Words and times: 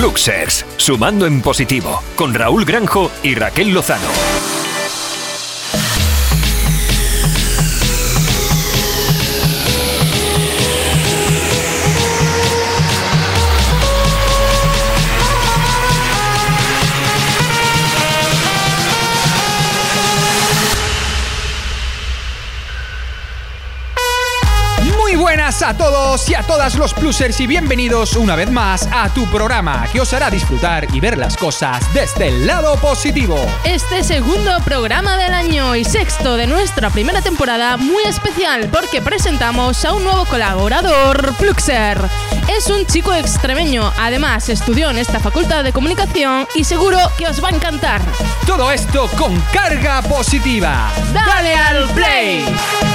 Luxers, 0.00 0.64
sumando 0.76 1.26
en 1.26 1.42
positivo, 1.42 2.00
con 2.14 2.32
Raúl 2.32 2.64
Granjo 2.64 3.10
y 3.24 3.34
Raquel 3.34 3.74
Lozano. 3.74 4.57
A 25.68 25.76
todos 25.76 26.26
y 26.30 26.34
a 26.34 26.42
todas 26.42 26.76
los 26.76 26.94
plusers 26.94 27.38
y 27.40 27.46
bienvenidos 27.46 28.16
una 28.16 28.34
vez 28.34 28.50
más 28.50 28.88
a 28.90 29.10
tu 29.10 29.26
programa 29.26 29.86
que 29.92 30.00
os 30.00 30.10
hará 30.14 30.30
disfrutar 30.30 30.86
y 30.94 30.98
ver 30.98 31.18
las 31.18 31.36
cosas 31.36 31.92
desde 31.92 32.28
el 32.28 32.46
lado 32.46 32.76
positivo. 32.76 33.38
Este 33.64 34.02
segundo 34.02 34.50
programa 34.64 35.18
del 35.18 35.34
año 35.34 35.76
y 35.76 35.84
sexto 35.84 36.38
de 36.38 36.46
nuestra 36.46 36.88
primera 36.88 37.20
temporada 37.20 37.76
muy 37.76 38.02
especial 38.04 38.70
porque 38.72 39.02
presentamos 39.02 39.84
a 39.84 39.92
un 39.92 40.04
nuevo 40.04 40.24
colaborador, 40.24 41.34
Pluxer. 41.34 42.00
Es 42.48 42.68
un 42.70 42.86
chico 42.86 43.12
extremeño, 43.12 43.92
además 43.98 44.48
estudió 44.48 44.88
en 44.88 44.96
esta 44.96 45.20
facultad 45.20 45.64
de 45.64 45.74
comunicación 45.74 46.48
y 46.54 46.64
seguro 46.64 46.98
que 47.18 47.26
os 47.26 47.44
va 47.44 47.48
a 47.48 47.54
encantar. 47.54 48.00
Todo 48.46 48.72
esto 48.72 49.06
con 49.18 49.38
carga 49.52 50.00
positiva. 50.00 50.90
¡Dale 51.12 51.54
al 51.54 51.90
play! 51.90 52.87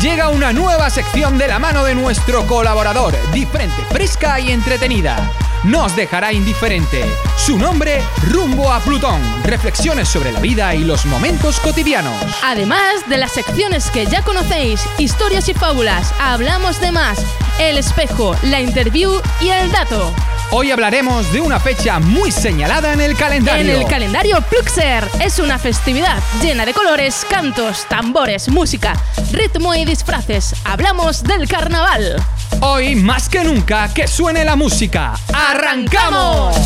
Llega 0.00 0.28
una 0.28 0.52
nueva 0.52 0.90
sección 0.90 1.38
de 1.38 1.48
la 1.48 1.58
mano 1.58 1.82
de 1.82 1.94
nuestro 1.94 2.46
colaborador, 2.46 3.14
diferente, 3.32 3.82
fresca 3.90 4.38
y 4.38 4.52
entretenida. 4.52 5.30
Nos 5.64 5.96
dejará 5.96 6.32
indiferente. 6.32 7.04
Su 7.36 7.58
nombre, 7.58 8.00
Rumbo 8.30 8.72
a 8.72 8.78
Plutón. 8.80 9.20
Reflexiones 9.42 10.08
sobre 10.08 10.30
la 10.30 10.40
vida 10.40 10.74
y 10.74 10.84
los 10.84 11.04
momentos 11.06 11.58
cotidianos. 11.58 12.14
Además 12.44 13.08
de 13.08 13.18
las 13.18 13.32
secciones 13.32 13.90
que 13.90 14.06
ya 14.06 14.22
conocéis, 14.22 14.84
historias 14.98 15.48
y 15.48 15.54
fábulas, 15.54 16.14
hablamos 16.20 16.80
de 16.80 16.92
más, 16.92 17.18
el 17.58 17.76
espejo, 17.76 18.36
la 18.42 18.60
interview 18.60 19.20
y 19.40 19.48
el 19.48 19.72
dato. 19.72 20.14
Hoy 20.50 20.70
hablaremos 20.70 21.30
de 21.30 21.42
una 21.42 21.60
fecha 21.60 21.98
muy 21.98 22.32
señalada 22.32 22.94
en 22.94 23.02
el 23.02 23.14
calendario. 23.14 23.74
En 23.74 23.82
el 23.82 23.86
calendario 23.86 24.40
Pluxer 24.40 25.06
es 25.20 25.38
una 25.38 25.58
festividad 25.58 26.22
llena 26.40 26.64
de 26.64 26.72
colores, 26.72 27.26
cantos, 27.28 27.84
tambores, 27.86 28.48
música, 28.48 28.94
ritmo 29.30 29.74
y 29.74 29.84
disfraces. 29.84 30.54
Hablamos 30.64 31.22
del 31.22 31.46
carnaval. 31.46 32.16
Hoy 32.62 32.94
más 32.94 33.28
que 33.28 33.44
nunca 33.44 33.92
que 33.92 34.08
suene 34.08 34.42
la 34.42 34.56
música. 34.56 35.12
¡Arrancamos! 35.34 36.56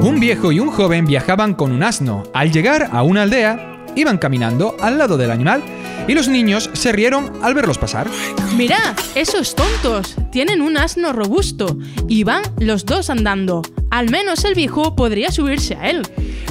Un 0.00 0.18
viejo 0.18 0.50
y 0.50 0.58
un 0.58 0.72
joven 0.72 1.06
viajaban 1.06 1.54
con 1.54 1.70
un 1.70 1.84
asno. 1.84 2.24
Al 2.32 2.50
llegar 2.50 2.88
a 2.90 3.02
una 3.04 3.22
aldea, 3.22 3.73
iban 3.96 4.18
caminando 4.18 4.76
al 4.80 4.98
lado 4.98 5.16
del 5.16 5.30
animal 5.30 5.62
y 6.06 6.14
los 6.14 6.28
niños 6.28 6.70
se 6.72 6.92
rieron 6.92 7.32
al 7.42 7.54
verlos 7.54 7.78
pasar. 7.78 8.08
Mirad, 8.56 8.96
esos 9.14 9.54
tontos 9.54 10.16
tienen 10.30 10.60
un 10.60 10.76
asno 10.76 11.12
robusto 11.12 11.78
y 12.08 12.24
van 12.24 12.42
los 12.58 12.84
dos 12.84 13.10
andando. 13.10 13.62
Al 13.90 14.10
menos 14.10 14.44
el 14.44 14.54
viejo 14.54 14.96
podría 14.96 15.30
subirse 15.30 15.76
a 15.76 15.88
él. 15.88 16.02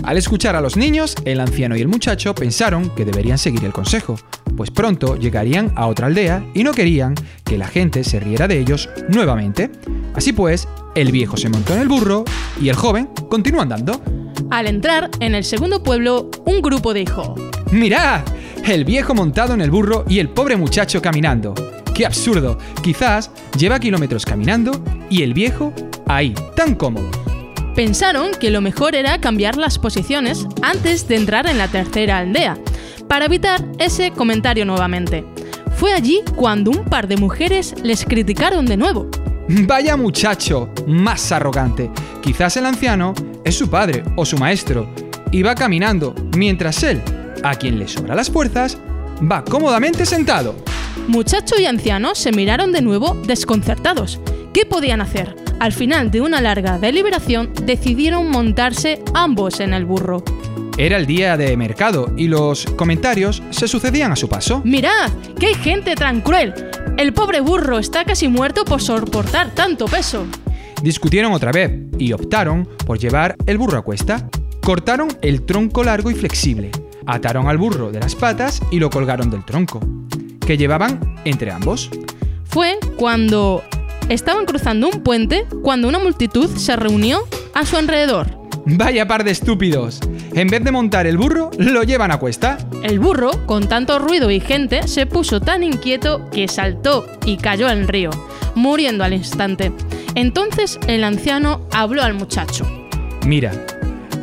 Al 0.03 0.17
escuchar 0.17 0.55
a 0.55 0.61
los 0.61 0.75
niños, 0.75 1.15
el 1.25 1.39
anciano 1.39 1.75
y 1.75 1.81
el 1.81 1.87
muchacho 1.87 2.33
pensaron 2.35 2.89
que 2.89 3.05
deberían 3.05 3.37
seguir 3.37 3.63
el 3.63 3.73
consejo, 3.73 4.15
pues 4.57 4.69
pronto 4.71 5.17
llegarían 5.17 5.71
a 5.75 5.87
otra 5.87 6.07
aldea 6.07 6.45
y 6.53 6.63
no 6.63 6.73
querían 6.73 7.15
que 7.43 7.57
la 7.57 7.67
gente 7.67 8.03
se 8.03 8.19
riera 8.19 8.47
de 8.47 8.59
ellos 8.59 8.89
nuevamente. 9.09 9.71
Así 10.13 10.33
pues, 10.33 10.67
el 10.95 11.11
viejo 11.11 11.37
se 11.37 11.49
montó 11.49 11.73
en 11.73 11.81
el 11.81 11.87
burro 11.87 12.25
y 12.61 12.69
el 12.69 12.75
joven 12.75 13.09
continuó 13.29 13.61
andando. 13.61 14.01
Al 14.49 14.67
entrar 14.67 15.09
en 15.19 15.35
el 15.35 15.43
segundo 15.43 15.83
pueblo, 15.83 16.29
un 16.45 16.61
grupo 16.61 16.93
dijo: 16.93 17.35
¡Mirad! 17.71 18.21
El 18.65 18.85
viejo 18.85 19.13
montado 19.13 19.53
en 19.53 19.61
el 19.61 19.71
burro 19.71 20.05
y 20.07 20.19
el 20.19 20.29
pobre 20.29 20.55
muchacho 20.55 21.01
caminando. 21.01 21.53
¡Qué 21.93 22.05
absurdo! 22.05 22.57
Quizás 22.81 23.29
lleva 23.57 23.79
kilómetros 23.79 24.25
caminando 24.25 24.71
y 25.09 25.21
el 25.21 25.33
viejo 25.33 25.73
ahí, 26.07 26.33
tan 26.55 26.75
cómodo. 26.75 27.09
Pensaron 27.75 28.31
que 28.39 28.51
lo 28.51 28.61
mejor 28.61 28.95
era 28.95 29.19
cambiar 29.19 29.57
las 29.57 29.79
posiciones 29.79 30.45
antes 30.61 31.07
de 31.07 31.15
entrar 31.15 31.47
en 31.47 31.57
la 31.57 31.67
tercera 31.67 32.19
aldea, 32.19 32.57
para 33.07 33.25
evitar 33.25 33.65
ese 33.79 34.11
comentario 34.11 34.65
nuevamente. 34.65 35.25
Fue 35.75 35.93
allí 35.93 36.21
cuando 36.35 36.71
un 36.71 36.85
par 36.85 37.07
de 37.07 37.17
mujeres 37.17 37.75
les 37.83 38.05
criticaron 38.05 38.65
de 38.65 38.77
nuevo. 38.77 39.09
Vaya 39.47 39.97
muchacho, 39.97 40.69
más 40.87 41.31
arrogante. 41.31 41.91
Quizás 42.21 42.55
el 42.57 42.65
anciano 42.65 43.13
es 43.43 43.57
su 43.57 43.69
padre 43.69 44.03
o 44.15 44.25
su 44.25 44.37
maestro, 44.37 44.89
y 45.31 45.43
va 45.43 45.53
caminando, 45.55 46.15
mientras 46.37 46.83
él, 46.83 47.01
a 47.43 47.55
quien 47.55 47.77
le 47.77 47.87
sobra 47.87 48.15
las 48.15 48.29
fuerzas, 48.29 48.77
va 49.19 49.43
cómodamente 49.43 50.05
sentado. 50.05 50.55
Muchacho 51.07 51.55
y 51.59 51.65
anciano 51.65 52.15
se 52.15 52.31
miraron 52.31 52.71
de 52.71 52.81
nuevo 52.81 53.15
desconcertados. 53.25 54.19
¿Qué 54.53 54.65
podían 54.65 55.01
hacer? 55.01 55.35
Al 55.59 55.73
final 55.73 56.11
de 56.11 56.21
una 56.21 56.39
larga 56.39 56.77
deliberación, 56.77 57.51
decidieron 57.63 58.29
montarse 58.29 59.01
ambos 59.13 59.59
en 59.59 59.73
el 59.73 59.85
burro. 59.85 60.23
Era 60.77 60.97
el 60.97 61.05
día 61.05 61.37
de 61.37 61.55
mercado 61.57 62.13
y 62.17 62.27
los 62.27 62.65
comentarios 62.65 63.43
se 63.51 63.67
sucedían 63.67 64.11
a 64.11 64.15
su 64.15 64.29
paso. 64.29 64.61
¡Mirad! 64.63 65.11
¡Qué 65.39 65.53
gente 65.53 65.95
tan 65.95 66.21
cruel! 66.21 66.53
El 66.97 67.11
pobre 67.11 67.41
burro 67.41 67.79
está 67.79 68.05
casi 68.05 68.27
muerto 68.27 68.65
por 68.65 68.81
soportar 68.81 69.53
tanto 69.55 69.85
peso. 69.85 70.25
Discutieron 70.83 71.33
otra 71.33 71.51
vez 71.51 71.71
y 71.97 72.13
optaron 72.13 72.67
por 72.85 72.99
llevar 72.99 73.35
el 73.45 73.57
burro 73.57 73.79
a 73.79 73.81
cuesta. 73.81 74.29
Cortaron 74.61 75.09
el 75.21 75.41
tronco 75.41 75.83
largo 75.83 76.11
y 76.11 76.13
flexible, 76.15 76.71
ataron 77.05 77.47
al 77.47 77.57
burro 77.57 77.91
de 77.91 77.99
las 77.99 78.15
patas 78.15 78.61
y 78.71 78.79
lo 78.79 78.89
colgaron 78.89 79.29
del 79.29 79.43
tronco, 79.43 79.81
que 80.45 80.55
llevaban 80.55 81.15
entre 81.25 81.51
ambos. 81.51 81.89
Fue 82.45 82.77
cuando 82.95 83.63
estaban 84.07 84.45
cruzando 84.45 84.87
un 84.87 85.01
puente 85.03 85.45
cuando 85.63 85.87
una 85.87 85.99
multitud 85.99 86.47
se 86.55 86.75
reunió 86.75 87.23
a 87.53 87.65
su 87.65 87.75
alrededor. 87.75 88.37
Vaya 88.65 89.07
par 89.07 89.23
de 89.23 89.31
estúpidos. 89.31 89.99
En 90.35 90.47
vez 90.47 90.63
de 90.63 90.71
montar 90.71 91.05
el 91.05 91.17
burro, 91.17 91.51
lo 91.59 91.83
llevan 91.83 92.11
a 92.11 92.17
cuesta. 92.17 92.57
El 92.81 92.99
burro, 92.99 93.45
con 93.45 93.67
tanto 93.67 93.99
ruido 93.99 94.31
y 94.31 94.39
gente, 94.39 94.87
se 94.87 95.05
puso 95.05 95.39
tan 95.39 95.61
inquieto 95.61 96.27
que 96.31 96.47
saltó 96.47 97.05
y 97.23 97.37
cayó 97.37 97.67
al 97.67 97.87
río, 97.87 98.09
muriendo 98.55 99.03
al 99.03 99.13
instante. 99.13 99.71
Entonces 100.15 100.79
el 100.87 101.03
anciano 101.03 101.67
habló 101.71 102.01
al 102.01 102.15
muchacho. 102.15 102.65
Mira, 103.27 103.51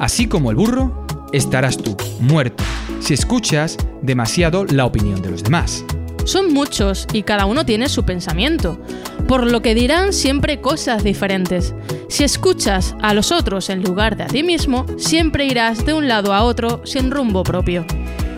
así 0.00 0.26
como 0.26 0.50
el 0.50 0.56
burro, 0.56 1.06
estarás 1.32 1.76
tú, 1.76 1.96
muerto, 2.18 2.64
si 2.98 3.14
escuchas 3.14 3.76
demasiado 4.02 4.64
la 4.64 4.86
opinión 4.86 5.22
de 5.22 5.30
los 5.30 5.44
demás. 5.44 5.84
Son 6.24 6.52
muchos 6.52 7.06
y 7.12 7.22
cada 7.22 7.46
uno 7.46 7.64
tiene 7.64 7.88
su 7.88 8.04
pensamiento, 8.04 8.80
por 9.26 9.50
lo 9.50 9.62
que 9.62 9.74
dirán 9.74 10.12
siempre 10.12 10.60
cosas 10.60 11.04
diferentes. 11.04 11.74
Si 12.08 12.24
escuchas 12.24 12.94
a 13.00 13.14
los 13.14 13.32
otros 13.32 13.70
en 13.70 13.82
lugar 13.82 14.16
de 14.16 14.24
a 14.24 14.26
ti 14.26 14.42
mismo, 14.42 14.86
siempre 14.98 15.46
irás 15.46 15.84
de 15.84 15.94
un 15.94 16.08
lado 16.08 16.32
a 16.32 16.42
otro 16.42 16.82
sin 16.84 17.10
rumbo 17.10 17.42
propio. 17.42 17.84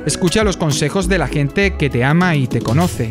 Escucha 0.06 0.44
los 0.44 0.56
consejos 0.56 1.08
de 1.08 1.18
la 1.18 1.28
gente 1.28 1.76
que 1.76 1.88
te 1.88 2.04
ama 2.04 2.34
y 2.34 2.46
te 2.46 2.60
conoce, 2.60 3.08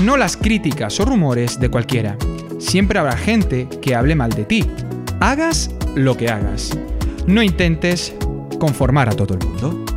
no 0.00 0.16
las 0.16 0.36
críticas 0.36 0.98
o 1.00 1.04
rumores 1.04 1.60
de 1.60 1.70
cualquiera. 1.70 2.16
Siempre 2.58 2.98
habrá 2.98 3.16
gente 3.16 3.68
que 3.80 3.94
hable 3.94 4.14
mal 4.14 4.30
de 4.30 4.44
ti. 4.44 4.64
Hagas 5.20 5.70
lo 5.94 6.16
que 6.16 6.28
hagas. 6.28 6.76
No 7.26 7.42
intentes 7.42 8.14
conformar 8.58 9.08
a 9.08 9.12
todo 9.12 9.34
el 9.34 9.46
mundo. 9.46 9.91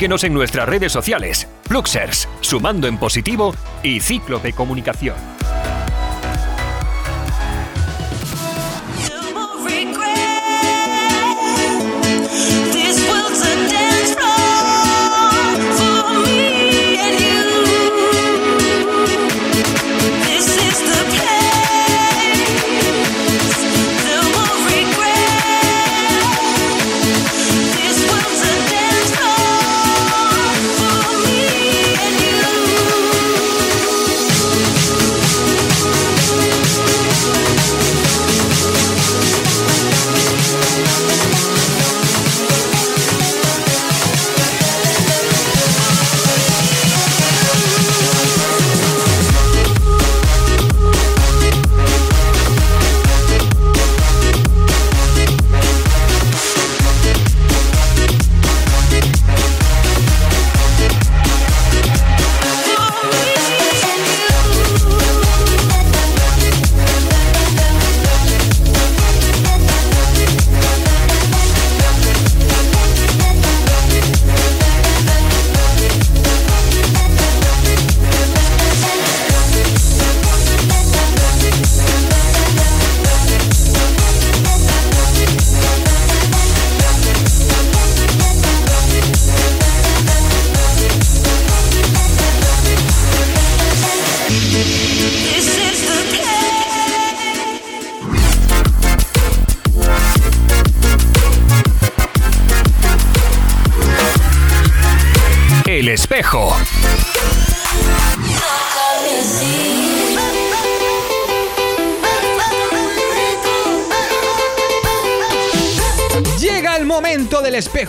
Síguenos 0.00 0.24
en 0.24 0.32
nuestras 0.32 0.66
redes 0.66 0.92
sociales, 0.92 1.46
Fluxers, 1.64 2.26
Sumando 2.40 2.88
en 2.88 2.96
Positivo 2.96 3.54
y 3.82 4.00
Cíclope 4.00 4.54
Comunicación. 4.54 5.39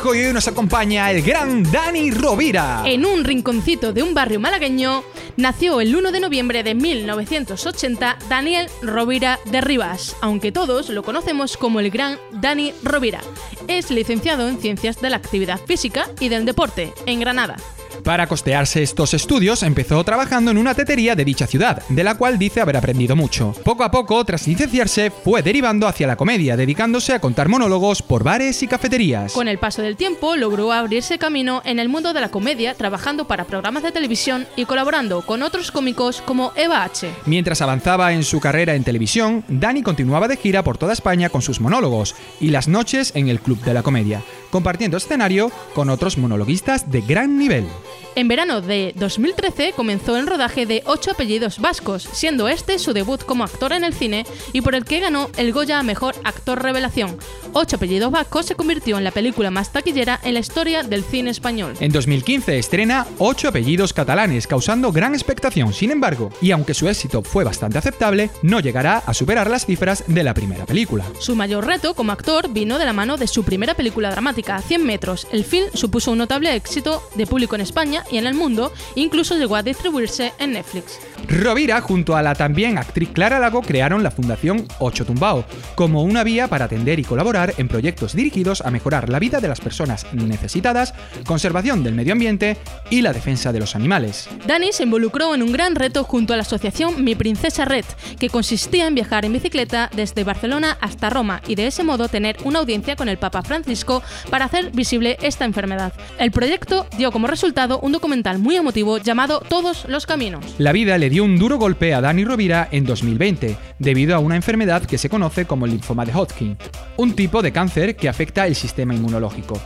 Y 0.04 0.26
hoy 0.26 0.34
nos 0.34 0.48
acompaña 0.48 1.12
el 1.12 1.22
gran 1.22 1.64
Dani 1.72 2.10
Rovira. 2.10 2.82
En 2.86 3.06
un 3.06 3.24
rinconcito 3.24 3.94
de 3.94 4.02
un 4.02 4.16
barrio 4.16 4.40
malagueño 4.40 5.04
nació 5.38 5.80
el 5.80 5.96
1 5.96 6.12
de 6.12 6.20
noviembre 6.20 6.64
de 6.64 6.74
1980 6.74 8.18
Daniel 8.28 8.68
Rovira 8.82 9.40
de 9.46 9.62
Rivas, 9.62 10.16
aunque 10.22 10.52
todos 10.52 10.90
lo 10.90 11.04
conocemos 11.04 11.56
como 11.56 11.80
el 11.80 11.92
gran 11.92 12.18
Dani 12.32 12.74
Rovira. 12.84 13.22
Es 13.68 13.92
licenciado 13.92 14.50
en 14.50 14.60
Ciencias 14.60 15.00
de 15.02 15.12
la 15.12 15.18
Actividad 15.18 15.60
Física 15.66 16.10
y 16.20 16.30
del 16.30 16.46
Deporte 16.46 16.92
en 17.06 17.20
Granada. 17.20 17.58
Para 18.04 18.28
costearse 18.28 18.82
estos 18.82 19.14
estudios 19.14 19.64
empezó 19.64 20.04
trabajando 20.04 20.52
en 20.52 20.58
una 20.58 20.74
tetería 20.74 21.16
de 21.16 21.26
dicha 21.26 21.48
ciudad, 21.48 21.84
de 21.90 22.04
la 22.04 22.16
cual 22.16 22.40
dice 22.40 22.62
haber 22.62 22.78
aprendido 22.78 23.16
mucho. 23.16 23.54
Poco 23.64 23.84
a 23.84 23.92
poco, 23.92 24.24
tras 24.26 24.48
licenciarse, 24.48 25.12
fue 25.12 25.44
derivando 25.44 25.88
hacia 25.88 26.08
la 26.08 26.16
comedia, 26.16 26.58
dedicándose 26.58 27.14
a 27.14 27.22
contar 27.22 27.48
monólogos 27.48 28.02
por 28.02 28.24
bares 28.24 28.64
y 28.64 28.68
cafeterías. 28.68 29.34
Con 29.34 29.48
el 29.48 29.60
paso 29.60 29.82
del 29.82 29.98
tiempo, 29.98 30.36
logró 30.36 30.72
abrirse 30.72 31.20
camino 31.20 31.62
en 31.64 31.80
el 31.80 31.90
mundo 31.90 32.14
de 32.14 32.22
la 32.22 32.30
comedia, 32.30 32.74
trabajando 32.74 33.28
para 33.28 33.46
programas 33.46 33.84
de 33.84 33.92
televisión 33.92 34.48
y 34.56 34.66
colaborando 34.66 35.22
con 35.22 35.44
otros 35.44 35.72
cómicos 35.72 36.22
como 36.22 36.52
Eva 36.56 36.84
H. 36.84 37.10
Mientras 37.26 37.62
avanzaba 37.62 38.14
en 38.14 38.24
su 38.24 38.40
carrera 38.40 38.76
en 38.76 38.84
televisión, 38.84 39.44
Dani 39.48 39.84
continuaba 39.84 40.28
de 40.28 40.38
gira 40.38 40.64
por 40.64 40.78
toda 40.78 40.94
España 40.94 41.30
con 41.30 41.42
sus 41.42 41.60
monólogos 41.62 42.16
y 42.40 42.50
las 42.50 42.68
noches 42.68 43.12
en 43.16 43.30
el 43.30 43.40
Club 43.40 43.62
de 43.64 43.74
la 43.74 43.84
Comedia, 43.84 44.24
compartiendo 44.50 44.98
escenario 44.98 45.52
con 45.74 45.90
otros 45.90 46.18
monologuistas 46.18 46.92
de 46.92 47.02
gran 47.02 47.38
nivel. 47.38 47.66
En 48.14 48.28
verano 48.28 48.60
de 48.60 48.94
2013 48.98 49.72
comenzó 49.74 50.18
el 50.18 50.28
rodaje 50.28 50.66
de 50.66 50.84
Ocho 50.86 51.12
apellidos 51.12 51.60
vascos, 51.60 52.04
siendo 52.12 52.50
este 52.50 52.78
su 52.78 52.92
debut 52.92 53.24
como 53.24 53.46
actor 53.46 53.72
en 53.72 53.86
el 53.86 53.94
cine 53.94 54.26
y 54.52 54.60
por 54.60 54.76
el 54.76 54.84
que 54.84 55.00
ganó 55.00 55.30
el 55.38 55.54
Goya 55.54 55.80
a 55.80 55.84
Mejor 55.84 56.16
Actor 56.26 56.62
Revelación. 56.62 57.18
Ocho 57.54 57.78
apellidos 57.78 58.12
vascos 58.12 58.46
se 58.46 58.56
convirtió 58.56 58.98
en 58.98 59.06
la 59.06 59.12
película 59.12 59.50
más 59.50 59.72
taquillera 59.72 60.20
en 60.24 60.34
la 60.34 60.42
historia 60.42 60.84
del 60.84 61.06
cine 61.06 61.30
español. 61.30 61.74
En 61.80 61.94
2015 61.94 62.60
estrena 62.60 63.08
Ocho 63.18 63.48
apellidos 63.48 63.94
catalanes, 63.94 64.46
causando 64.46 64.92
gran 64.92 65.14
expectación. 65.14 65.72
Sin 65.72 65.92
embargo, 65.92 66.32
y 66.42 66.52
aunque 66.52 66.74
su 66.74 66.90
éxito 66.90 67.24
fue 67.24 67.46
bastante 67.46 67.78
aceptable, 67.78 68.30
no 68.42 68.60
llegará 68.60 68.98
a 68.98 69.14
superar 69.14 69.50
las 69.50 69.66
cifras 69.66 70.04
de 70.08 70.24
la 70.24 70.34
primera 70.34 70.66
película. 70.66 71.06
Su 71.20 71.36
mayor 71.36 71.66
reto 71.66 71.94
como 71.94 72.12
actor 72.12 72.50
vino 72.50 72.78
de 72.78 72.86
la 72.86 72.94
mano 72.94 73.16
de 73.16 73.28
su 73.28 73.46
primera 73.46 73.74
película 73.74 74.12
dramática, 74.12 74.62
100 74.62 74.86
metros. 74.86 75.28
El 75.32 75.46
film 75.46 75.68
supuso 75.74 76.12
un 76.12 76.18
notable 76.18 76.54
éxito 76.54 77.02
de 77.16 77.26
público 77.26 77.56
en 77.56 77.62
España 77.62 78.01
y 78.10 78.18
en 78.18 78.28
el 78.28 78.34
mundo, 78.34 78.72
incluso 78.96 79.38
llegó 79.38 79.56
a 79.56 79.64
distribuirse 79.64 80.34
en 80.40 80.54
Netflix. 80.54 81.00
Rovira, 81.28 81.82
junto 81.82 82.16
a 82.16 82.22
la 82.22 82.36
también 82.36 82.78
actriz 82.78 83.10
Clara 83.10 83.40
Lago, 83.40 83.62
crearon 83.62 84.04
la 84.04 84.12
Fundación 84.12 84.68
Ocho 84.80 85.06
Tumbao, 85.06 85.46
como 85.76 86.04
una 86.04 86.24
vía 86.24 86.48
para 86.48 86.66
atender 86.66 87.00
y 87.00 87.04
colaborar 87.04 87.54
en 87.58 87.68
proyectos 87.68 88.16
dirigidos 88.16 88.62
a 88.62 88.72
mejorar 88.72 89.10
la 89.10 89.20
vida 89.20 89.40
de 89.40 89.48
las 89.48 89.62
personas 89.62 90.06
necesitadas, 90.14 90.94
conservación 91.26 91.84
del 91.84 91.96
medio 91.96 92.14
ambiente 92.14 92.58
y 92.90 93.02
la 93.02 93.14
defensa 93.14 93.52
de 93.52 93.60
los 93.60 93.76
animales. 93.76 94.30
Dani 94.46 94.72
se 94.72 94.84
involucró 94.84 95.36
en 95.36 95.44
un 95.44 95.52
gran 95.52 95.76
reto 95.76 96.04
junto 96.04 96.34
a 96.34 96.38
la 96.38 96.44
asociación 96.44 97.04
Mi 97.04 97.16
Princesa 97.16 97.66
Red, 97.66 97.86
que 98.20 98.30
consistía 98.30 98.88
en 98.88 98.96
viajar 98.96 99.26
en 99.26 99.34
bicicleta 99.34 99.90
desde 99.96 100.24
Barcelona 100.24 100.78
hasta 100.82 101.10
Roma 101.10 101.42
y 101.48 101.56
de 101.56 101.68
ese 101.68 101.84
modo 101.84 102.08
tener 102.08 102.38
una 102.44 102.60
audiencia 102.60 102.96
con 102.96 103.10
el 103.10 103.18
Papa 103.18 103.42
Francisco 103.42 104.04
para 104.30 104.46
hacer 104.46 104.72
visible 104.72 105.18
esta 105.22 105.46
enfermedad. 105.46 105.94
El 106.20 106.32
proyecto 106.32 106.88
dio 106.98 107.12
como 107.12 107.28
resultado 107.28 107.80
un 107.80 107.92
documental 107.92 108.40
muy 108.40 108.56
emotivo 108.56 108.98
llamado 108.98 109.42
Todos 109.48 109.86
los 109.88 110.06
Caminos. 110.06 110.44
La 110.58 110.72
vida 110.72 110.98
le 110.98 111.10
dio 111.12 111.26
un 111.26 111.38
duro 111.38 111.58
golpe 111.58 111.94
a 111.94 112.00
Dani 112.00 112.24
Rovira 112.24 112.70
en 112.72 112.86
2020, 112.86 113.58
debido 113.80 114.16
a 114.16 114.20
una 114.20 114.38
enfermedad 114.38 114.86
que 114.86 114.98
se 114.98 115.10
conoce 115.10 115.44
como 115.44 115.68
linfoma 115.68 116.06
de 116.06 116.14
Hodgkin, 116.14 116.58
un 116.96 117.16
tipo 117.18 117.42
de 117.42 117.52
cáncer 117.52 117.98
que 117.98 118.08
afecta 118.08 118.48
el 118.48 118.56
sistema 118.56 118.96
inmunológico. 118.96 119.60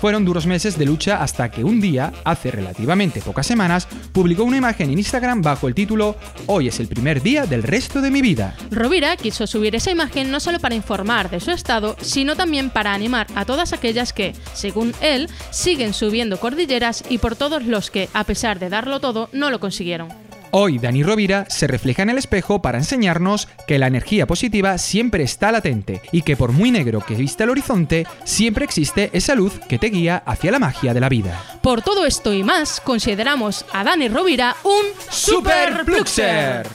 Fueron 0.00 0.24
duros 0.24 0.46
meses 0.46 0.78
de 0.78 0.86
lucha 0.86 1.20
hasta 1.20 1.50
que 1.50 1.64
un 1.64 1.80
día, 1.80 2.12
hace 2.22 2.52
relativamente 2.52 3.20
pocas 3.20 3.48
semanas, 3.48 3.88
publicó 4.12 4.44
una 4.44 4.58
imagen 4.58 4.90
en 4.90 4.98
Instagram 4.98 5.42
bajo 5.42 5.66
el 5.66 5.74
título 5.74 6.14
Hoy 6.46 6.68
es 6.68 6.78
el 6.78 6.86
primer 6.86 7.20
día 7.20 7.46
del 7.46 7.64
resto 7.64 8.00
de 8.00 8.12
mi 8.12 8.22
vida. 8.22 8.54
Rovira 8.70 9.16
quiso 9.16 9.48
subir 9.48 9.74
esa 9.74 9.90
imagen 9.90 10.30
no 10.30 10.38
solo 10.38 10.60
para 10.60 10.76
informar 10.76 11.30
de 11.30 11.40
su 11.40 11.50
estado, 11.50 11.96
sino 12.00 12.36
también 12.36 12.70
para 12.70 12.94
animar 12.94 13.26
a 13.34 13.44
todas 13.44 13.72
aquellas 13.72 14.12
que, 14.12 14.34
según 14.54 14.94
él, 15.00 15.28
siguen 15.50 15.94
subiendo 15.94 16.38
cordilleras 16.38 17.02
y 17.08 17.18
por 17.18 17.34
todos 17.34 17.64
los 17.64 17.90
que, 17.90 18.08
a 18.14 18.22
pesar 18.22 18.60
de 18.60 18.68
darlo 18.68 19.00
todo, 19.00 19.28
no 19.32 19.50
lo 19.50 19.58
consiguieron. 19.58 20.31
Hoy 20.54 20.78
Dani 20.78 21.02
Rovira 21.02 21.46
se 21.48 21.66
refleja 21.66 22.02
en 22.02 22.10
el 22.10 22.18
espejo 22.18 22.60
para 22.60 22.76
enseñarnos 22.76 23.48
que 23.66 23.78
la 23.78 23.86
energía 23.86 24.26
positiva 24.26 24.76
siempre 24.76 25.22
está 25.24 25.50
latente 25.50 26.02
y 26.12 26.20
que 26.20 26.36
por 26.36 26.52
muy 26.52 26.70
negro 26.70 27.00
que 27.00 27.14
viste 27.14 27.44
el 27.44 27.48
horizonte, 27.48 28.06
siempre 28.24 28.66
existe 28.66 29.08
esa 29.14 29.34
luz 29.34 29.58
que 29.66 29.78
te 29.78 29.86
guía 29.86 30.22
hacia 30.26 30.52
la 30.52 30.58
magia 30.58 30.92
de 30.92 31.00
la 31.00 31.08
vida. 31.08 31.42
Por 31.62 31.80
todo 31.80 32.04
esto 32.04 32.34
y 32.34 32.42
más, 32.42 32.82
consideramos 32.82 33.64
a 33.72 33.82
Dani 33.82 34.08
Rovira 34.08 34.54
un 34.62 34.84
Super 35.10 35.86
Pluxer. 35.86 36.66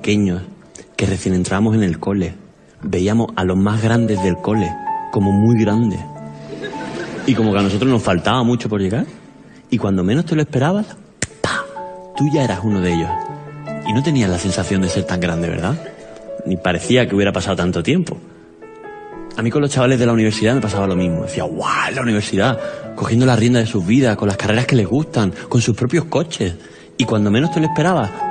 Pequeños 0.00 0.40
que 0.96 1.04
recién 1.04 1.34
entrábamos 1.34 1.74
en 1.74 1.82
el 1.82 1.98
cole, 1.98 2.32
veíamos 2.82 3.28
a 3.36 3.44
los 3.44 3.58
más 3.58 3.82
grandes 3.82 4.22
del 4.22 4.36
cole 4.38 4.70
como 5.12 5.30
muy 5.30 5.60
grandes. 5.60 6.00
Y 7.26 7.34
como 7.34 7.52
que 7.52 7.58
a 7.58 7.62
nosotros 7.62 7.90
nos 7.90 8.02
faltaba 8.02 8.42
mucho 8.42 8.70
por 8.70 8.80
llegar. 8.80 9.04
Y 9.68 9.76
cuando 9.76 10.02
menos 10.02 10.24
te 10.24 10.34
lo 10.34 10.40
esperabas, 10.40 10.86
¡pa! 11.42 11.64
tú 12.16 12.24
ya 12.32 12.44
eras 12.44 12.60
uno 12.64 12.80
de 12.80 12.94
ellos. 12.94 13.10
Y 13.86 13.92
no 13.92 14.02
tenías 14.02 14.30
la 14.30 14.38
sensación 14.38 14.80
de 14.80 14.88
ser 14.88 15.04
tan 15.04 15.20
grande, 15.20 15.50
¿verdad? 15.50 15.78
Ni 16.46 16.56
parecía 16.56 17.06
que 17.06 17.14
hubiera 17.14 17.32
pasado 17.32 17.56
tanto 17.56 17.82
tiempo. 17.82 18.16
A 19.36 19.42
mí 19.42 19.50
con 19.50 19.60
los 19.60 19.70
chavales 19.70 19.98
de 19.98 20.06
la 20.06 20.14
universidad 20.14 20.54
me 20.54 20.62
pasaba 20.62 20.86
lo 20.86 20.96
mismo. 20.96 21.24
Decía, 21.24 21.44
guau, 21.44 21.92
la 21.94 22.00
universidad, 22.00 22.58
cogiendo 22.96 23.26
la 23.26 23.36
rienda 23.36 23.60
de 23.60 23.66
sus 23.66 23.86
vidas, 23.86 24.16
con 24.16 24.28
las 24.28 24.38
carreras 24.38 24.64
que 24.64 24.76
les 24.76 24.88
gustan, 24.88 25.34
con 25.50 25.60
sus 25.60 25.76
propios 25.76 26.06
coches. 26.06 26.54
Y 26.96 27.04
cuando 27.04 27.30
menos 27.30 27.50
te 27.52 27.60
lo 27.60 27.66
esperabas. 27.66 28.29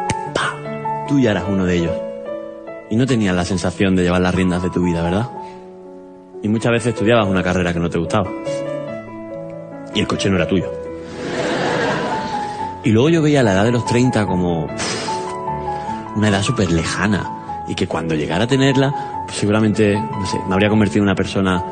Tú 1.10 1.20
ya 1.20 1.32
eras 1.32 1.46
uno 1.50 1.66
de 1.66 1.76
ellos. 1.76 1.92
Y 2.92 2.96
no 2.96 3.06
tenías 3.08 3.36
la 3.36 3.44
sensación 3.44 3.96
de 3.96 4.04
llevar 4.04 4.22
las 4.22 4.34
riendas 4.34 4.62
de 4.62 4.70
tu 4.70 4.84
vida, 4.84 5.02
¿verdad? 5.02 5.28
Y 6.44 6.48
muchas 6.48 6.72
veces 6.72 6.94
estudiabas 6.94 7.28
una 7.28 7.44
carrera 7.44 7.74
que 7.74 7.80
no 7.80 7.90
te 7.90 7.98
gustaba. 7.98 8.30
Y 9.94 10.00
el 10.00 10.08
coche 10.08 10.30
no 10.30 10.36
era 10.36 10.48
tuyo. 10.48 10.72
Y 12.84 12.92
luego 12.92 13.10
yo 13.10 13.22
veía 13.22 13.44
la 13.44 13.54
edad 13.54 13.66
de 13.66 13.72
los 13.72 13.86
30 13.86 14.26
como 14.26 14.68
una 16.16 16.30
edad 16.30 16.44
súper 16.44 16.72
lejana. 16.72 17.66
Y 17.68 17.76
que 17.76 17.88
cuando 17.88 18.16
llegara 18.16 18.46
a 18.46 18.48
tenerla, 18.48 19.24
pues 19.26 19.38
seguramente, 19.38 20.00
no 20.00 20.26
sé, 20.26 20.40
me 20.48 20.54
habría 20.54 20.70
convertido 20.70 21.00
en 21.00 21.10
una 21.10 21.16
persona 21.16 21.64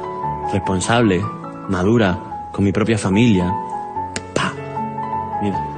responsable, 0.52 1.22
madura, 1.70 2.50
con 2.52 2.66
mi 2.66 2.72
propia 2.72 2.98
familia. 2.98 3.54
¡Pa! 4.34 4.52
Mira. 5.42 5.77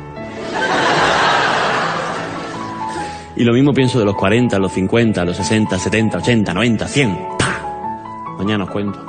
Y 3.40 3.46
lo 3.46 3.54
mismo 3.54 3.72
pienso 3.72 3.98
de 3.98 4.04
los 4.04 4.16
40, 4.16 4.60
los 4.60 4.74
50, 4.74 5.24
los 5.24 5.38
60, 5.38 5.80
70, 5.80 6.18
80, 6.18 6.54
90, 6.54 6.88
100. 6.90 7.18
¡Pa! 7.40 8.36
Mañana 8.38 8.66
os 8.66 8.70
cuento. 8.70 9.00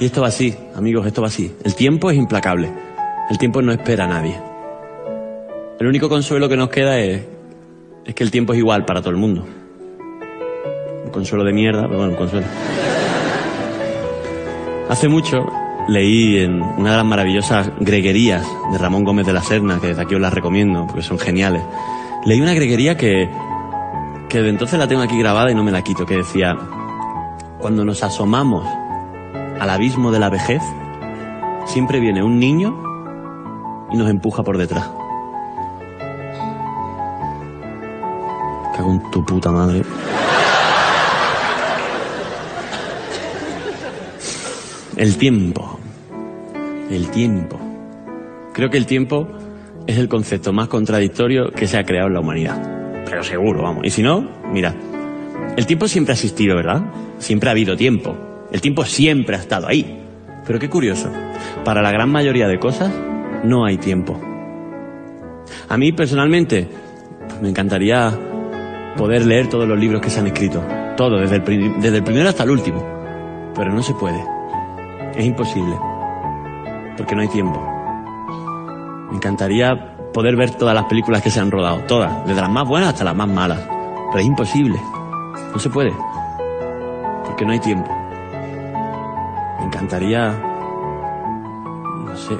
Y 0.00 0.06
esto 0.06 0.22
va 0.22 0.28
así, 0.28 0.56
amigos, 0.74 1.06
esto 1.06 1.20
va 1.20 1.28
así. 1.28 1.54
El 1.62 1.74
tiempo 1.74 2.10
es 2.10 2.16
implacable. 2.16 2.72
El 3.28 3.36
tiempo 3.36 3.60
no 3.60 3.70
espera 3.72 4.04
a 4.04 4.08
nadie. 4.08 4.40
El 5.78 5.86
único 5.86 6.08
consuelo 6.08 6.48
que 6.48 6.56
nos 6.56 6.70
queda 6.70 6.98
es, 6.98 7.22
es 8.06 8.14
que 8.14 8.24
el 8.24 8.30
tiempo 8.30 8.54
es 8.54 8.60
igual 8.60 8.86
para 8.86 9.00
todo 9.02 9.10
el 9.10 9.18
mundo. 9.18 9.44
Un 11.04 11.10
consuelo 11.10 11.44
de 11.44 11.52
mierda, 11.52 11.82
pero 11.82 11.98
bueno, 11.98 12.12
un 12.12 12.18
consuelo. 12.18 12.46
Hace 14.88 15.06
mucho 15.08 15.44
leí 15.86 16.38
en 16.38 16.62
una 16.62 16.92
de 16.92 16.96
las 16.96 17.04
maravillosas 17.04 17.70
greguerías 17.78 18.46
de 18.72 18.78
Ramón 18.78 19.04
Gómez 19.04 19.26
de 19.26 19.34
la 19.34 19.42
Serna, 19.42 19.78
que 19.82 19.88
desde 19.88 20.00
aquí 20.00 20.14
os 20.14 20.20
las 20.22 20.32
recomiendo 20.32 20.86
porque 20.86 21.02
son 21.02 21.18
geniales. 21.18 21.60
Leí 22.26 22.40
una 22.40 22.54
greguería 22.54 22.96
que, 22.96 23.30
que 24.28 24.42
de 24.42 24.48
entonces 24.48 24.76
la 24.80 24.88
tengo 24.88 25.00
aquí 25.00 25.16
grabada 25.16 25.52
y 25.52 25.54
no 25.54 25.62
me 25.62 25.70
la 25.70 25.82
quito, 25.82 26.04
que 26.04 26.16
decía, 26.16 26.56
cuando 27.60 27.84
nos 27.84 28.02
asomamos 28.02 28.66
al 29.60 29.70
abismo 29.70 30.10
de 30.10 30.18
la 30.18 30.28
vejez, 30.28 30.60
siempre 31.66 32.00
viene 32.00 32.24
un 32.24 32.40
niño 32.40 32.82
y 33.92 33.96
nos 33.96 34.10
empuja 34.10 34.42
por 34.42 34.58
detrás. 34.58 34.90
Cago 38.76 38.90
en 38.90 39.10
tu 39.12 39.24
puta 39.24 39.52
madre. 39.52 39.82
El 44.96 45.16
tiempo. 45.16 45.78
El 46.90 47.08
tiempo. 47.12 47.56
Creo 48.52 48.68
que 48.68 48.78
el 48.78 48.86
tiempo 48.86 49.28
es 49.86 49.98
el 49.98 50.08
concepto 50.08 50.52
más 50.52 50.68
contradictorio 50.68 51.50
que 51.50 51.66
se 51.66 51.78
ha 51.78 51.84
creado 51.84 52.08
en 52.08 52.14
la 52.14 52.20
humanidad. 52.20 53.04
Pero 53.04 53.22
seguro, 53.22 53.62
vamos. 53.62 53.84
Y 53.84 53.90
si 53.90 54.02
no, 54.02 54.28
mira. 54.52 54.74
El 55.56 55.66
tiempo 55.66 55.88
siempre 55.88 56.12
ha 56.12 56.14
existido, 56.14 56.56
¿verdad? 56.56 56.82
Siempre 57.18 57.48
ha 57.48 57.52
habido 57.52 57.76
tiempo. 57.76 58.16
El 58.52 58.60
tiempo 58.60 58.84
siempre 58.84 59.36
ha 59.36 59.38
estado 59.38 59.68
ahí. 59.68 60.02
Pero 60.46 60.58
qué 60.58 60.68
curioso. 60.68 61.10
Para 61.64 61.82
la 61.82 61.90
gran 61.90 62.10
mayoría 62.10 62.48
de 62.48 62.58
cosas 62.58 62.92
no 63.44 63.64
hay 63.64 63.78
tiempo. 63.78 64.20
A 65.68 65.76
mí 65.76 65.92
personalmente 65.92 66.68
pues, 67.28 67.42
me 67.42 67.48
encantaría 67.48 68.12
poder 68.96 69.24
leer 69.26 69.48
todos 69.48 69.68
los 69.68 69.78
libros 69.78 70.00
que 70.00 70.10
se 70.10 70.20
han 70.20 70.26
escrito. 70.26 70.62
Todo, 70.96 71.18
desde 71.18 71.36
el, 71.36 71.80
desde 71.80 71.98
el 71.98 72.04
primero 72.04 72.28
hasta 72.28 72.44
el 72.44 72.50
último. 72.50 72.84
Pero 73.54 73.72
no 73.72 73.82
se 73.82 73.94
puede. 73.94 74.20
Es 75.16 75.24
imposible. 75.24 75.76
Porque 76.96 77.14
no 77.14 77.22
hay 77.22 77.28
tiempo. 77.28 77.75
Encantaría 79.16 79.96
poder 80.12 80.36
ver 80.36 80.50
todas 80.50 80.74
las 80.74 80.84
películas 80.84 81.22
que 81.22 81.30
se 81.30 81.40
han 81.40 81.50
rodado. 81.50 81.78
Todas. 81.88 82.26
Desde 82.26 82.40
las 82.40 82.50
más 82.50 82.68
buenas 82.68 82.90
hasta 82.90 83.02
las 83.02 83.16
más 83.16 83.28
malas. 83.28 83.60
Pero 84.10 84.18
es 84.18 84.26
imposible. 84.26 84.78
No 85.52 85.58
se 85.58 85.70
puede. 85.70 85.92
Porque 87.24 87.46
no 87.46 87.52
hay 87.52 87.58
tiempo. 87.58 87.90
Me 89.58 89.64
encantaría, 89.64 90.32
no 92.04 92.14
sé, 92.14 92.36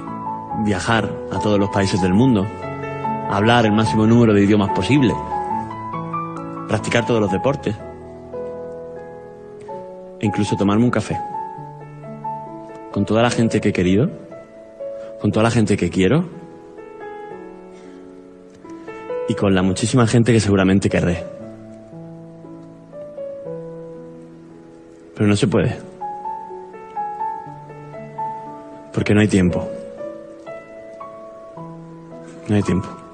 viajar 0.64 1.10
a 1.32 1.38
todos 1.38 1.58
los 1.58 1.70
países 1.70 2.00
del 2.02 2.12
mundo, 2.12 2.46
hablar 3.30 3.64
el 3.64 3.72
máximo 3.72 4.06
número 4.06 4.34
de 4.34 4.44
idiomas 4.44 4.70
posible, 4.70 5.14
practicar 6.68 7.06
todos 7.06 7.22
los 7.22 7.32
deportes, 7.32 7.74
e 10.20 10.26
incluso 10.26 10.56
tomarme 10.56 10.84
un 10.84 10.90
café. 10.90 11.18
Con 12.92 13.06
toda 13.06 13.22
la 13.22 13.30
gente 13.30 13.60
que 13.62 13.70
he 13.70 13.72
querido, 13.72 14.10
con 15.20 15.32
toda 15.32 15.44
la 15.44 15.50
gente 15.50 15.76
que 15.76 15.88
quiero, 15.88 16.35
y 19.28 19.34
con 19.34 19.54
la 19.54 19.62
muchísima 19.62 20.06
gente 20.06 20.32
que 20.32 20.40
seguramente 20.40 20.88
querré. 20.88 21.24
Pero 25.14 25.28
no 25.28 25.36
se 25.36 25.46
puede. 25.48 25.76
Porque 28.92 29.14
no 29.14 29.20
hay 29.20 29.28
tiempo. 29.28 29.68
No 32.48 32.56
hay 32.56 32.62
tiempo. 32.62 33.05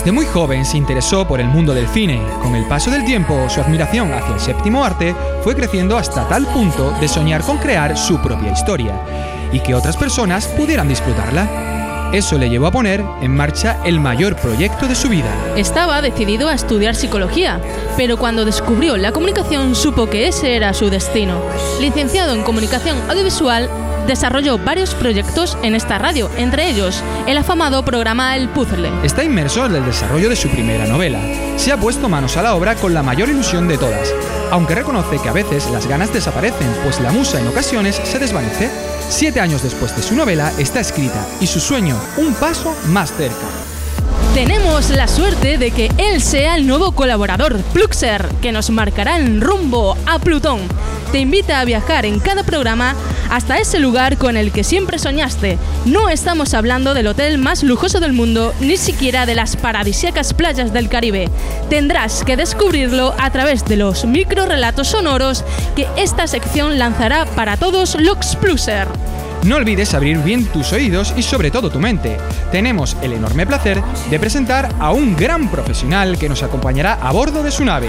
Desde 0.00 0.12
muy 0.12 0.24
joven 0.24 0.64
se 0.64 0.78
interesó 0.78 1.28
por 1.28 1.42
el 1.42 1.48
mundo 1.48 1.74
del 1.74 1.86
cine. 1.86 2.22
Con 2.40 2.54
el 2.54 2.64
paso 2.64 2.90
del 2.90 3.04
tiempo, 3.04 3.50
su 3.50 3.60
admiración 3.60 4.10
hacia 4.14 4.32
el 4.32 4.40
séptimo 4.40 4.82
arte 4.82 5.14
fue 5.44 5.54
creciendo 5.54 5.98
hasta 5.98 6.26
tal 6.26 6.46
punto 6.46 6.92
de 6.98 7.06
soñar 7.06 7.42
con 7.42 7.58
crear 7.58 7.98
su 7.98 8.18
propia 8.18 8.50
historia 8.50 8.98
y 9.52 9.60
que 9.60 9.74
otras 9.74 9.98
personas 9.98 10.46
pudieran 10.46 10.88
disfrutarla. 10.88 12.10
Eso 12.14 12.38
le 12.38 12.48
llevó 12.48 12.68
a 12.68 12.72
poner 12.72 13.04
en 13.20 13.36
marcha 13.36 13.76
el 13.84 14.00
mayor 14.00 14.36
proyecto 14.36 14.88
de 14.88 14.94
su 14.94 15.10
vida. 15.10 15.30
Estaba 15.54 16.00
decidido 16.00 16.48
a 16.48 16.54
estudiar 16.54 16.94
psicología, 16.94 17.60
pero 17.98 18.16
cuando 18.16 18.46
descubrió 18.46 18.96
la 18.96 19.12
comunicación 19.12 19.74
supo 19.74 20.08
que 20.08 20.28
ese 20.28 20.56
era 20.56 20.72
su 20.72 20.88
destino. 20.88 21.42
Licenciado 21.78 22.32
en 22.32 22.42
comunicación 22.42 22.96
audiovisual, 23.10 23.68
desarrolló 24.10 24.58
varios 24.58 24.92
proyectos 24.96 25.56
en 25.62 25.76
esta 25.76 25.96
radio, 25.96 26.28
entre 26.36 26.68
ellos 26.68 27.00
el 27.28 27.38
afamado 27.38 27.84
programa 27.84 28.36
El 28.36 28.48
Puzzle. 28.48 28.90
Está 29.04 29.22
inmerso 29.22 29.66
en 29.66 29.76
el 29.76 29.84
desarrollo 29.86 30.28
de 30.28 30.34
su 30.34 30.48
primera 30.48 30.84
novela. 30.84 31.20
Se 31.56 31.70
ha 31.70 31.76
puesto 31.76 32.08
manos 32.08 32.36
a 32.36 32.42
la 32.42 32.56
obra 32.56 32.74
con 32.74 32.92
la 32.92 33.04
mayor 33.04 33.28
ilusión 33.28 33.68
de 33.68 33.78
todas, 33.78 34.12
aunque 34.50 34.74
reconoce 34.74 35.20
que 35.22 35.28
a 35.28 35.32
veces 35.32 35.70
las 35.70 35.86
ganas 35.86 36.12
desaparecen, 36.12 36.74
pues 36.82 36.98
la 36.98 37.12
musa 37.12 37.38
en 37.38 37.46
ocasiones 37.46 38.00
se 38.02 38.18
desvanece. 38.18 38.68
Siete 39.08 39.38
años 39.38 39.62
después 39.62 39.94
de 39.94 40.02
su 40.02 40.16
novela 40.16 40.52
está 40.58 40.80
escrita 40.80 41.24
y 41.40 41.46
su 41.46 41.60
sueño 41.60 41.96
un 42.16 42.34
paso 42.34 42.76
más 42.88 43.12
cerca. 43.12 43.69
Tenemos 44.40 44.88
la 44.88 45.06
suerte 45.06 45.58
de 45.58 45.70
que 45.70 45.92
él 45.98 46.22
sea 46.22 46.56
el 46.56 46.66
nuevo 46.66 46.92
colaborador, 46.92 47.58
Pluxer, 47.74 48.26
que 48.40 48.52
nos 48.52 48.70
marcará 48.70 49.18
el 49.18 49.38
rumbo 49.38 49.98
a 50.06 50.18
Plutón. 50.18 50.60
Te 51.12 51.18
invita 51.18 51.60
a 51.60 51.66
viajar 51.66 52.06
en 52.06 52.20
cada 52.20 52.42
programa 52.42 52.94
hasta 53.28 53.58
ese 53.58 53.78
lugar 53.78 54.16
con 54.16 54.38
el 54.38 54.50
que 54.50 54.64
siempre 54.64 54.98
soñaste. 54.98 55.58
No 55.84 56.08
estamos 56.08 56.54
hablando 56.54 56.94
del 56.94 57.08
hotel 57.08 57.36
más 57.36 57.62
lujoso 57.62 58.00
del 58.00 58.14
mundo, 58.14 58.54
ni 58.60 58.78
siquiera 58.78 59.26
de 59.26 59.34
las 59.34 59.56
paradisíacas 59.56 60.32
playas 60.32 60.72
del 60.72 60.88
Caribe. 60.88 61.28
Tendrás 61.68 62.24
que 62.24 62.38
descubrirlo 62.38 63.14
a 63.18 63.30
través 63.30 63.66
de 63.66 63.76
los 63.76 64.06
micro 64.06 64.46
relatos 64.46 64.88
sonoros 64.88 65.44
que 65.76 65.86
esta 65.98 66.26
sección 66.26 66.78
lanzará 66.78 67.26
para 67.26 67.58
todos 67.58 67.94
los 68.00 68.36
Pluxer. 68.36 68.88
No 69.44 69.56
olvides 69.56 69.94
abrir 69.94 70.18
bien 70.18 70.44
tus 70.46 70.72
oídos 70.72 71.14
y 71.16 71.22
sobre 71.22 71.50
todo 71.50 71.70
tu 71.70 71.80
mente. 71.80 72.18
Tenemos 72.52 72.96
el 73.00 73.14
enorme 73.14 73.46
placer 73.46 73.82
de 74.10 74.20
presentar 74.20 74.68
a 74.78 74.92
un 74.92 75.16
gran 75.16 75.50
profesional 75.50 76.18
que 76.18 76.28
nos 76.28 76.42
acompañará 76.42 76.94
a 76.94 77.10
bordo 77.10 77.42
de 77.42 77.50
su 77.50 77.64
nave. 77.64 77.88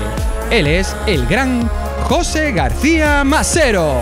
Él 0.49 0.65
es 0.65 0.95
el 1.07 1.27
gran 1.27 1.69
José 2.03 2.53
García 2.53 3.25
Macero. 3.25 3.99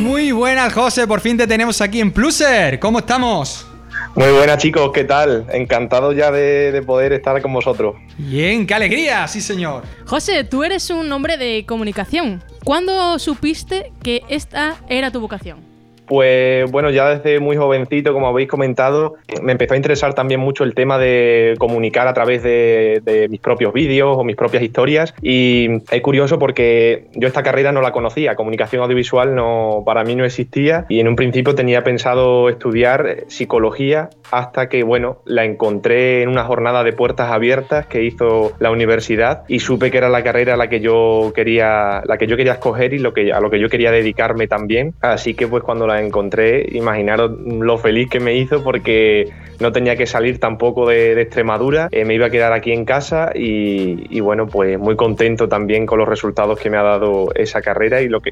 Muy 0.00 0.32
buenas, 0.32 0.72
José. 0.72 1.06
Por 1.06 1.20
fin 1.20 1.36
te 1.36 1.46
tenemos 1.46 1.80
aquí 1.80 2.00
en 2.00 2.10
Pluser. 2.10 2.80
¿Cómo 2.80 2.98
estamos? 2.98 3.71
Muy 4.14 4.30
buenas 4.30 4.58
chicos, 4.58 4.90
¿qué 4.92 5.04
tal? 5.04 5.46
Encantado 5.52 6.12
ya 6.12 6.30
de, 6.30 6.82
poder 6.86 7.14
estar 7.14 7.40
con 7.40 7.52
vosotros. 7.52 7.94
Bien, 8.18 8.66
qué 8.66 8.74
alegría, 8.74 9.26
sí 9.26 9.40
señor. 9.40 9.84
José, 10.04 10.44
tú 10.44 10.64
eres 10.64 10.90
un 10.90 11.10
hombre 11.10 11.38
de 11.38 11.64
comunicación. 11.66 12.42
¿Cuándo 12.62 13.18
supiste 13.18 13.90
que 14.02 14.22
esta 14.28 14.76
era 14.88 15.10
tu 15.10 15.20
vocación? 15.20 15.71
Pues 16.12 16.70
bueno, 16.70 16.90
ya 16.90 17.08
desde 17.08 17.40
muy 17.40 17.56
jovencito, 17.56 18.12
como 18.12 18.28
habéis 18.28 18.46
comentado, 18.46 19.14
me 19.40 19.52
empezó 19.52 19.72
a 19.72 19.78
interesar 19.78 20.12
también 20.12 20.40
mucho 20.40 20.62
el 20.62 20.74
tema 20.74 20.98
de 20.98 21.54
comunicar 21.56 22.06
a 22.06 22.12
través 22.12 22.42
de, 22.42 23.28
mis 23.30 23.40
propios 23.40 23.72
vídeos 23.72 24.18
o 24.18 24.22
mis 24.22 24.36
propias 24.36 24.62
historias. 24.62 25.14
Y 25.22 25.70
es 25.90 26.02
curioso 26.02 26.38
porque 26.38 27.06
yo 27.14 27.28
esta 27.28 27.42
carrera 27.42 27.72
no 27.72 27.80
la 27.80 27.92
conocía, 27.92 28.34
comunicación 28.34 28.82
audiovisual 28.82 29.34
no, 29.34 29.84
para 29.86 30.04
mí 30.04 30.14
no 30.14 30.26
existía 30.26 30.84
y 30.90 31.00
en 31.00 31.08
un 31.08 31.16
principio 31.16 31.54
tenía 31.54 31.82
pensado 31.82 32.50
estudiar 32.50 33.24
psicología 33.28 34.10
hasta 34.30 34.68
que, 34.68 34.82
bueno, 34.82 35.22
la 35.24 35.46
encontré 35.46 36.20
en 36.20 36.28
una 36.28 36.44
jornada 36.44 36.84
de 36.84 36.92
puertas 36.92 37.30
abiertas 37.30 37.86
que 37.86 38.02
hizo 38.02 38.52
la 38.58 38.70
universidad 38.70 39.44
y 39.48 39.60
supe 39.60 39.90
que 39.90 39.96
era 39.96 40.10
la 40.10 40.22
carrera 40.22 40.54
a 40.54 40.56
la 40.58 40.68
que 40.68 40.80
yo 40.80 41.32
quería, 41.34 42.02
la 42.04 42.18
que 42.18 42.26
yo 42.26 42.36
quería 42.36 42.52
escoger 42.52 42.92
y 42.92 42.98
lo 42.98 43.14
que, 43.14 43.32
a 43.32 43.40
lo 43.40 43.48
que 43.48 43.58
yo 43.58 43.70
quería 43.70 43.90
dedicarme 43.90 44.46
también. 44.46 44.92
Así 45.00 45.32
que 45.32 45.46
pues 45.46 45.62
cuando 45.62 45.86
la 45.86 46.01
encontré, 46.04 46.66
imaginaros 46.72 47.32
lo 47.40 47.78
feliz 47.78 48.08
que 48.08 48.20
me 48.20 48.34
hizo 48.34 48.62
porque 48.62 49.30
no 49.62 49.72
tenía 49.72 49.96
que 49.96 50.06
salir 50.06 50.38
tampoco 50.38 50.88
de, 50.88 51.20
Extremadura, 51.22 51.88
eh, 51.92 52.04
me 52.04 52.14
iba 52.14 52.26
a 52.26 52.30
quedar 52.30 52.52
aquí 52.52 52.72
en 52.72 52.84
casa 52.84 53.30
y, 53.34 54.20
bueno, 54.20 54.46
pues 54.46 54.78
muy 54.78 54.96
contento 54.96 55.48
también 55.48 55.86
con 55.86 55.98
los 55.98 56.08
resultados 56.08 56.58
que 56.58 56.68
me 56.68 56.76
ha 56.76 56.82
dado 56.82 57.32
esa 57.34 57.62
carrera 57.62 58.02
y 58.02 58.08
lo 58.08 58.20
que, 58.20 58.30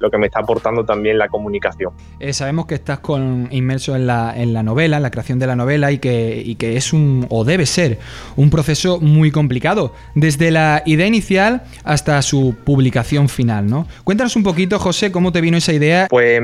lo 0.00 0.10
que 0.10 0.18
me 0.18 0.26
está 0.26 0.40
aportando 0.40 0.84
también 0.84 1.18
la 1.18 1.28
comunicación. 1.28 1.92
Eh, 2.18 2.32
sabemos 2.32 2.66
que 2.66 2.74
estás 2.74 2.98
con, 2.98 3.48
inmerso 3.50 3.94
en 3.94 4.06
la, 4.06 4.34
en 4.36 4.52
la 4.52 4.62
novela, 4.62 4.96
en 4.96 5.02
la 5.02 5.10
creación 5.10 5.38
de 5.38 5.46
la 5.46 5.56
novela 5.56 5.92
y 5.92 5.98
que, 5.98 6.42
y 6.44 6.56
que 6.56 6.76
es 6.76 6.92
un, 6.92 7.26
o 7.28 7.44
debe 7.44 7.66
ser, 7.66 7.98
un 8.36 8.50
proceso 8.50 8.98
muy 9.00 9.30
complicado, 9.30 9.94
desde 10.14 10.50
la 10.50 10.82
idea 10.84 11.06
inicial 11.06 11.62
hasta 11.84 12.20
su 12.22 12.56
publicación 12.64 13.28
final, 13.28 13.66
¿no? 13.68 13.86
Cuéntanos 14.04 14.34
un 14.36 14.42
poquito, 14.42 14.78
José, 14.78 15.12
cómo 15.12 15.30
te 15.32 15.40
vino 15.40 15.56
esa 15.56 15.72
idea. 15.72 16.08
Pues 16.10 16.42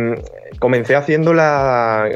comencé 0.59 0.97
haciéndola 0.97 2.05
a 2.05 2.09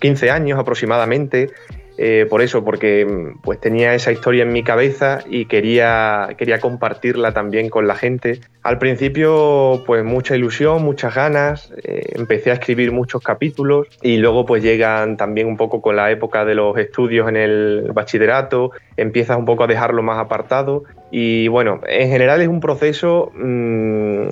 15 0.00 0.30
años 0.30 0.58
aproximadamente. 0.58 1.50
Eh, 1.98 2.26
por 2.28 2.40
eso, 2.40 2.64
porque 2.64 3.06
pues 3.42 3.60
tenía 3.60 3.94
esa 3.94 4.12
historia 4.12 4.44
en 4.44 4.52
mi 4.52 4.64
cabeza 4.64 5.20
y 5.28 5.44
quería, 5.44 6.30
quería 6.38 6.58
compartirla 6.58 7.32
también 7.32 7.68
con 7.68 7.86
la 7.86 7.94
gente. 7.94 8.40
Al 8.62 8.78
principio, 8.78 9.82
pues 9.86 10.02
mucha 10.02 10.34
ilusión, 10.34 10.82
muchas 10.82 11.14
ganas, 11.14 11.70
eh, 11.84 12.06
empecé 12.14 12.50
a 12.50 12.54
escribir 12.54 12.92
muchos 12.92 13.22
capítulos 13.22 13.88
y 14.00 14.16
luego 14.16 14.46
pues 14.46 14.62
llegan 14.62 15.18
también 15.18 15.46
un 15.46 15.58
poco 15.58 15.82
con 15.82 15.96
la 15.96 16.10
época 16.10 16.46
de 16.46 16.54
los 16.54 16.76
estudios 16.78 17.28
en 17.28 17.36
el 17.36 17.90
bachillerato, 17.92 18.72
empiezas 18.96 19.36
un 19.36 19.44
poco 19.44 19.64
a 19.64 19.66
dejarlo 19.66 20.02
más 20.02 20.18
apartado 20.18 20.84
y 21.14 21.46
bueno, 21.48 21.82
en 21.86 22.08
general 22.08 22.40
es 22.40 22.48
un 22.48 22.60
proceso 22.60 23.30
mm, 23.34 24.28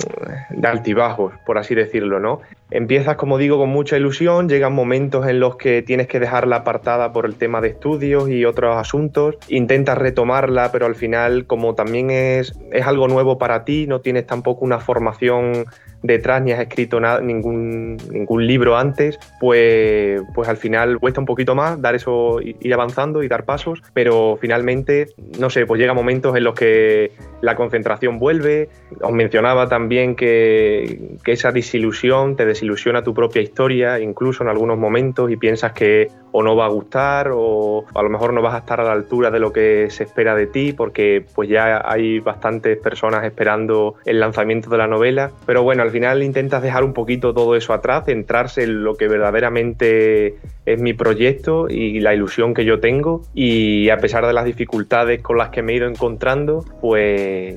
de 0.48 0.66
altibajos, 0.66 1.34
por 1.44 1.58
así 1.58 1.74
decirlo, 1.74 2.20
¿no? 2.20 2.40
Empiezas, 2.70 3.16
como 3.16 3.36
digo, 3.36 3.58
con 3.58 3.68
mucha 3.68 3.98
ilusión, 3.98 4.48
llegan 4.48 4.72
momentos 4.72 5.28
en 5.28 5.40
los 5.40 5.56
que 5.56 5.82
tienes 5.82 6.06
que 6.06 6.18
dejarla 6.18 6.56
apartada 6.56 7.12
por 7.12 7.26
el 7.26 7.34
tema 7.34 7.60
de 7.60 7.68
estudios 7.68 8.30
y 8.30 8.46
otros 8.46 8.78
asuntos, 8.78 9.36
intentas 9.48 9.98
retomarla, 9.98 10.72
pero 10.72 10.86
al 10.86 10.94
final, 10.94 11.44
como 11.46 11.74
también 11.74 12.10
es, 12.10 12.58
es 12.72 12.86
algo 12.86 13.08
nuevo 13.08 13.36
para 13.36 13.66
ti, 13.66 13.86
no 13.86 14.00
tienes 14.00 14.26
tampoco 14.26 14.64
una 14.64 14.78
formación 14.78 15.66
detrás 16.02 16.42
ni 16.42 16.52
has 16.52 16.60
escrito 16.60 17.00
nada, 17.00 17.20
ningún, 17.20 17.96
ningún 18.10 18.46
libro 18.46 18.76
antes, 18.76 19.18
pues, 19.38 20.22
pues 20.34 20.48
al 20.48 20.56
final 20.56 20.98
cuesta 20.98 21.20
un 21.20 21.26
poquito 21.26 21.54
más 21.54 21.80
dar 21.80 21.94
eso, 21.94 22.40
ir 22.40 22.74
avanzando 22.74 23.22
y 23.22 23.28
dar 23.28 23.44
pasos, 23.44 23.82
pero 23.92 24.38
finalmente, 24.40 25.08
no 25.38 25.50
sé, 25.50 25.66
pues 25.66 25.80
llega 25.80 25.94
momentos 25.94 26.36
en 26.36 26.44
los 26.44 26.54
que 26.54 27.12
la 27.40 27.56
concentración 27.56 28.18
vuelve. 28.18 28.68
Os 29.00 29.12
mencionaba 29.12 29.68
también 29.68 30.16
que, 30.16 31.16
que 31.24 31.32
esa 31.32 31.52
desilusión 31.52 32.36
te 32.36 32.46
desilusiona 32.46 33.02
tu 33.02 33.14
propia 33.14 33.42
historia, 33.42 34.00
incluso 34.00 34.42
en 34.42 34.48
algunos 34.48 34.78
momentos, 34.78 35.30
y 35.30 35.36
piensas 35.36 35.72
que 35.72 36.08
o 36.32 36.42
no 36.42 36.56
va 36.56 36.66
a 36.66 36.68
gustar 36.68 37.30
o 37.32 37.84
a 37.94 38.02
lo 38.02 38.10
mejor 38.10 38.32
no 38.32 38.42
vas 38.42 38.54
a 38.54 38.58
estar 38.58 38.80
a 38.80 38.84
la 38.84 38.92
altura 38.92 39.30
de 39.30 39.40
lo 39.40 39.52
que 39.52 39.88
se 39.90 40.04
espera 40.04 40.34
de 40.34 40.46
ti 40.46 40.72
porque 40.72 41.24
pues 41.34 41.48
ya 41.48 41.82
hay 41.84 42.20
bastantes 42.20 42.78
personas 42.78 43.24
esperando 43.24 43.96
el 44.04 44.20
lanzamiento 44.20 44.70
de 44.70 44.78
la 44.78 44.86
novela 44.86 45.30
pero 45.46 45.62
bueno 45.62 45.82
al 45.82 45.89
final 45.90 46.22
intentas 46.22 46.62
dejar 46.62 46.84
un 46.84 46.92
poquito 46.92 47.32
todo 47.34 47.56
eso 47.56 47.72
atrás 47.72 48.04
centrarse 48.06 48.64
en 48.64 48.84
lo 48.84 48.94
que 48.94 49.08
verdaderamente 49.08 50.36
es 50.66 50.80
mi 50.80 50.92
proyecto 50.92 51.68
y 51.68 52.00
la 52.00 52.14
ilusión 52.14 52.54
que 52.54 52.64
yo 52.64 52.80
tengo 52.80 53.22
y 53.34 53.90
a 53.90 53.98
pesar 53.98 54.26
de 54.26 54.32
las 54.32 54.44
dificultades 54.44 55.22
con 55.22 55.38
las 55.38 55.50
que 55.50 55.62
me 55.62 55.72
he 55.72 55.76
ido 55.76 55.88
encontrando 55.88 56.64
pues 56.80 57.56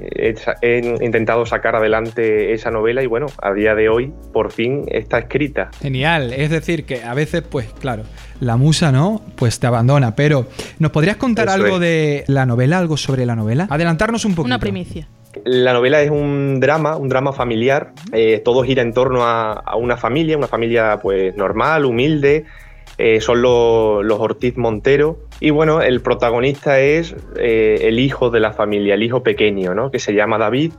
he, 0.62 0.98
intentado 1.02 1.46
sacar 1.46 1.76
adelante 1.76 2.54
esa 2.54 2.72
novela 2.72 3.04
y 3.04 3.08
bueno 3.08 3.28
a 3.42 3.54
día 3.54 3.76
de 3.76 3.90
hoy 3.90 4.14
por 4.32 4.52
fin 4.52 4.86
está 4.88 5.20
escrita 5.20 5.70
genial 5.82 6.34
es 6.34 6.50
decir 6.50 6.86
que 6.86 7.04
a 7.04 7.14
veces 7.14 7.44
pues 7.44 7.68
claro 7.80 8.04
la 8.44 8.58
musa, 8.58 8.92
¿no? 8.92 9.22
Pues 9.36 9.60
te 9.60 9.68
abandona. 9.68 10.16
Pero, 10.16 10.48
¿nos 10.80 10.92
podrías 10.92 11.18
contar 11.18 11.50
algo 11.50 11.80
de 11.80 12.24
la 12.28 12.46
novela, 12.46 12.78
algo 12.78 12.98
sobre 12.98 13.26
la 13.26 13.36
novela? 13.36 13.68
Adelantarnos 13.70 14.26
un 14.26 14.36
poco. 14.36 14.46
Una 14.46 14.60
primicia. 14.60 15.08
La 15.46 15.74
novela 15.74 16.02
es 16.02 16.10
un 16.10 16.60
drama, 16.60 16.96
un 16.96 17.10
drama 17.10 17.34
familiar. 17.34 17.94
Eh, 18.12 18.42
todo 18.44 18.64
gira 18.64 18.82
en 18.82 18.94
torno 18.94 19.24
a, 19.24 19.76
una 19.76 19.98
familia, 19.98 20.38
una 20.38 20.48
familia 20.48 21.00
pues 21.02 21.36
normal, 21.36 21.86
humilde. 21.86 22.46
Eh, 22.98 23.22
son 23.22 23.42
los 23.42 24.20
Ortiz 24.20 24.58
Montero. 24.58 25.20
Y 25.40 25.50
bueno, 25.50 25.82
el 25.82 26.02
protagonista 26.02 26.80
es 26.80 27.16
eh, 27.38 27.80
el 27.84 28.00
hijo 28.00 28.30
de 28.30 28.40
la 28.40 28.54
familia, 28.54 28.94
el 28.94 29.04
hijo 29.04 29.24
pequeño, 29.24 29.74
¿no? 29.74 29.92
Que 29.92 30.00
se 30.00 30.14
llama 30.14 30.38
David. 30.38 30.74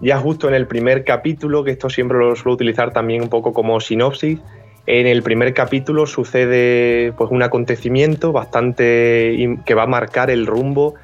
Ya 0.00 0.18
justo 0.18 0.48
en 0.48 0.54
el 0.54 0.66
primer 0.66 1.04
capítulo, 1.04 1.62
que 1.62 1.70
esto 1.70 1.88
siempre 1.88 2.18
lo 2.18 2.34
suelo 2.34 2.54
utilizar 2.54 2.92
también 2.92 3.22
un 3.22 3.28
poco 3.28 3.52
como 3.52 3.78
sinopsis, 3.78 4.40
en 4.86 5.06
el 5.06 5.22
primer 5.22 5.54
capítulo 5.54 6.06
sucede 6.06 7.12
pues, 7.16 7.30
un 7.30 7.42
acontecimiento 7.42 8.32
bastante 8.32 9.58
que 9.64 9.74
va 9.74 9.84
a 9.84 9.86
marcar 9.86 10.28
el 10.30 10.46
rumbo 10.46 10.96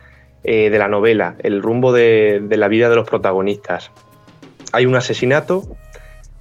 eh, 0.51 0.71
de 0.71 0.79
la 0.79 0.89
novela, 0.89 1.37
el 1.41 1.61
rumbo 1.61 1.93
de, 1.93 2.41
la 2.49 2.69
vida 2.69 2.89
de 2.89 2.97
los 2.97 3.07
protagonistas. 3.07 3.91
Hay 4.73 4.87
un 4.87 4.97
asesinato 4.97 5.77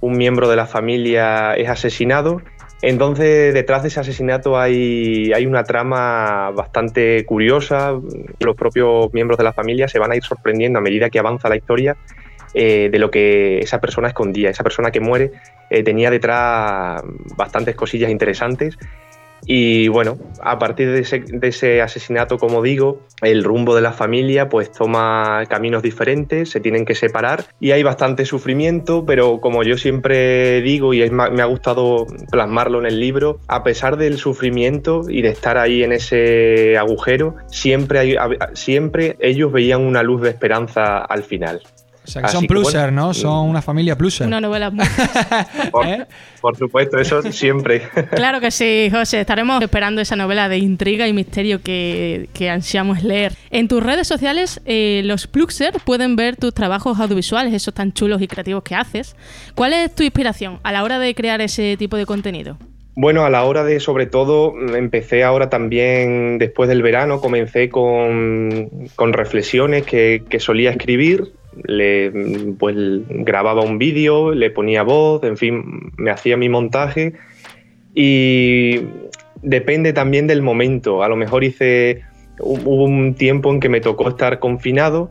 un 0.00 0.16
miembro 0.16 0.48
de 0.48 0.56
la 0.56 0.64
familia 0.64 1.54
es 1.56 1.68
asesinado. 1.68 2.40
Entonces, 2.80 3.52
detrás 3.52 3.82
de 3.82 3.88
ese 3.88 4.00
asesinato 4.00 4.58
hay, 4.58 5.30
hay 5.34 5.44
una 5.44 5.62
trama 5.64 6.52
bastante 6.52 7.22
curiosa. 7.26 8.00
Los 8.40 8.56
propios 8.56 9.12
miembros 9.12 9.36
de 9.36 9.44
la 9.44 9.52
familia 9.52 9.88
se 9.88 9.98
van 9.98 10.12
a 10.12 10.16
ir 10.16 10.24
sorprendiendo 10.24 10.78
a 10.78 10.82
medida 10.82 11.10
que 11.10 11.18
avanza 11.18 11.50
la 11.50 11.56
historia 11.56 11.94
eh, 12.54 12.88
de 12.90 12.98
lo 12.98 13.10
que 13.10 13.58
esa 13.58 13.78
persona 13.78 14.08
escondía. 14.08 14.48
Esa 14.48 14.62
persona 14.62 14.90
que 14.90 15.00
muere 15.00 15.32
eh, 15.68 15.82
tenía 15.82 16.10
detrás 16.10 17.02
bastantes 17.36 17.76
cosillas 17.76 18.10
interesantes 18.10 18.78
y 19.46 19.88
bueno, 19.88 20.18
a 20.42 20.58
partir 20.58 20.90
de 20.90 21.48
ese, 21.48 21.82
asesinato, 21.82 22.38
como 22.38 22.62
digo, 22.62 23.00
el 23.22 23.44
rumbo 23.44 23.74
de 23.74 23.80
la 23.80 23.92
familia 23.92 24.48
pues 24.48 24.70
toma 24.70 25.44
caminos 25.48 25.82
diferentes, 25.82 26.50
se 26.50 26.60
tienen 26.60 26.84
que 26.84 26.94
separar 26.94 27.46
y 27.60 27.72
hay 27.72 27.82
bastante 27.82 28.24
sufrimiento, 28.24 29.04
pero 29.06 29.40
como 29.40 29.62
yo 29.62 29.76
siempre 29.76 30.60
digo 30.62 30.94
y 30.94 31.08
me 31.10 31.42
ha 31.42 31.46
gustado 31.46 32.06
plasmarlo 32.30 32.78
en 32.80 32.86
el 32.86 33.00
libro, 33.00 33.40
a 33.48 33.62
pesar 33.62 33.96
del 33.96 34.18
sufrimiento 34.18 35.02
y 35.08 35.22
de 35.22 35.28
estar 35.28 35.58
ahí 35.58 35.82
en 35.82 35.92
ese 35.92 36.76
agujero, 36.76 37.36
siempre, 37.48 38.16
siempre 38.54 39.16
ellos 39.20 39.52
veían 39.52 39.82
una 39.82 40.02
luz 40.02 40.22
de 40.22 40.30
esperanza 40.30 40.98
al 40.98 41.22
final. 41.22 41.62
O 42.08 42.10
sea, 42.10 42.22
que 42.22 42.28
son 42.28 42.46
pluser, 42.46 42.90
¿no? 42.90 43.12
Son 43.12 43.46
una 43.46 43.60
familia 43.60 43.94
pluser. 43.94 44.26
Una 44.26 44.40
novela 44.40 44.70
por, 45.70 45.86
¿Eh? 45.86 46.06
por 46.40 46.56
supuesto, 46.56 46.98
eso 46.98 47.20
siempre. 47.30 47.82
claro 48.14 48.40
que 48.40 48.50
sí, 48.50 48.88
José. 48.90 49.20
Estaremos 49.20 49.62
esperando 49.62 50.00
esa 50.00 50.16
novela 50.16 50.48
de 50.48 50.56
intriga 50.56 51.06
y 51.06 51.12
misterio 51.12 51.60
que, 51.60 52.26
ansiamos 52.50 53.02
leer. 53.04 53.34
En 53.50 53.68
tus 53.68 53.82
redes 53.82 54.08
sociales, 54.08 54.62
eh, 54.64 55.02
los 55.04 55.26
pluxer 55.26 55.74
pueden 55.84 56.16
ver 56.16 56.36
tus 56.36 56.54
trabajos 56.54 56.98
audiovisuales, 56.98 57.52
esos 57.52 57.74
tan 57.74 57.92
chulos 57.92 58.22
y 58.22 58.26
creativos 58.26 58.62
que 58.62 58.74
haces. 58.74 59.14
¿Cuál 59.54 59.74
es 59.74 59.94
tu 59.94 60.02
inspiración 60.02 60.60
a 60.62 60.72
la 60.72 60.84
hora 60.84 60.98
de 60.98 61.14
crear 61.14 61.42
ese 61.42 61.76
tipo 61.76 61.98
de 61.98 62.06
contenido? 62.06 62.56
Bueno, 62.94 63.26
a 63.26 63.30
la 63.30 63.44
hora 63.44 63.64
de, 63.64 63.80
sobre 63.80 64.06
todo, 64.06 64.54
empecé 64.74 65.24
ahora 65.24 65.50
también, 65.50 66.38
después 66.38 66.70
del 66.70 66.80
verano, 66.82 67.20
comencé 67.20 67.68
con, 67.68 68.70
reflexiones 68.96 69.84
que, 69.84 70.22
que, 70.26 70.40
solía 70.40 70.70
escribir 70.70 71.32
le 71.64 72.12
pues 72.58 72.76
grababa 73.08 73.62
un 73.62 73.78
vídeo, 73.78 74.32
le 74.32 74.50
ponía 74.50 74.82
voz, 74.82 75.22
en 75.24 75.36
fin, 75.36 75.92
me 75.96 76.10
hacía 76.10 76.36
mi 76.36 76.48
montaje 76.48 77.14
y 77.94 78.80
depende 79.42 79.92
también 79.92 80.26
del 80.26 80.42
momento. 80.42 81.02
A 81.02 81.08
lo 81.08 81.16
mejor 81.16 81.44
hice 81.44 82.02
hubo 82.40 82.84
un 82.84 83.14
tiempo 83.14 83.52
en 83.52 83.60
que 83.60 83.68
me 83.68 83.80
tocó 83.80 84.08
estar 84.08 84.38
confinado 84.38 85.08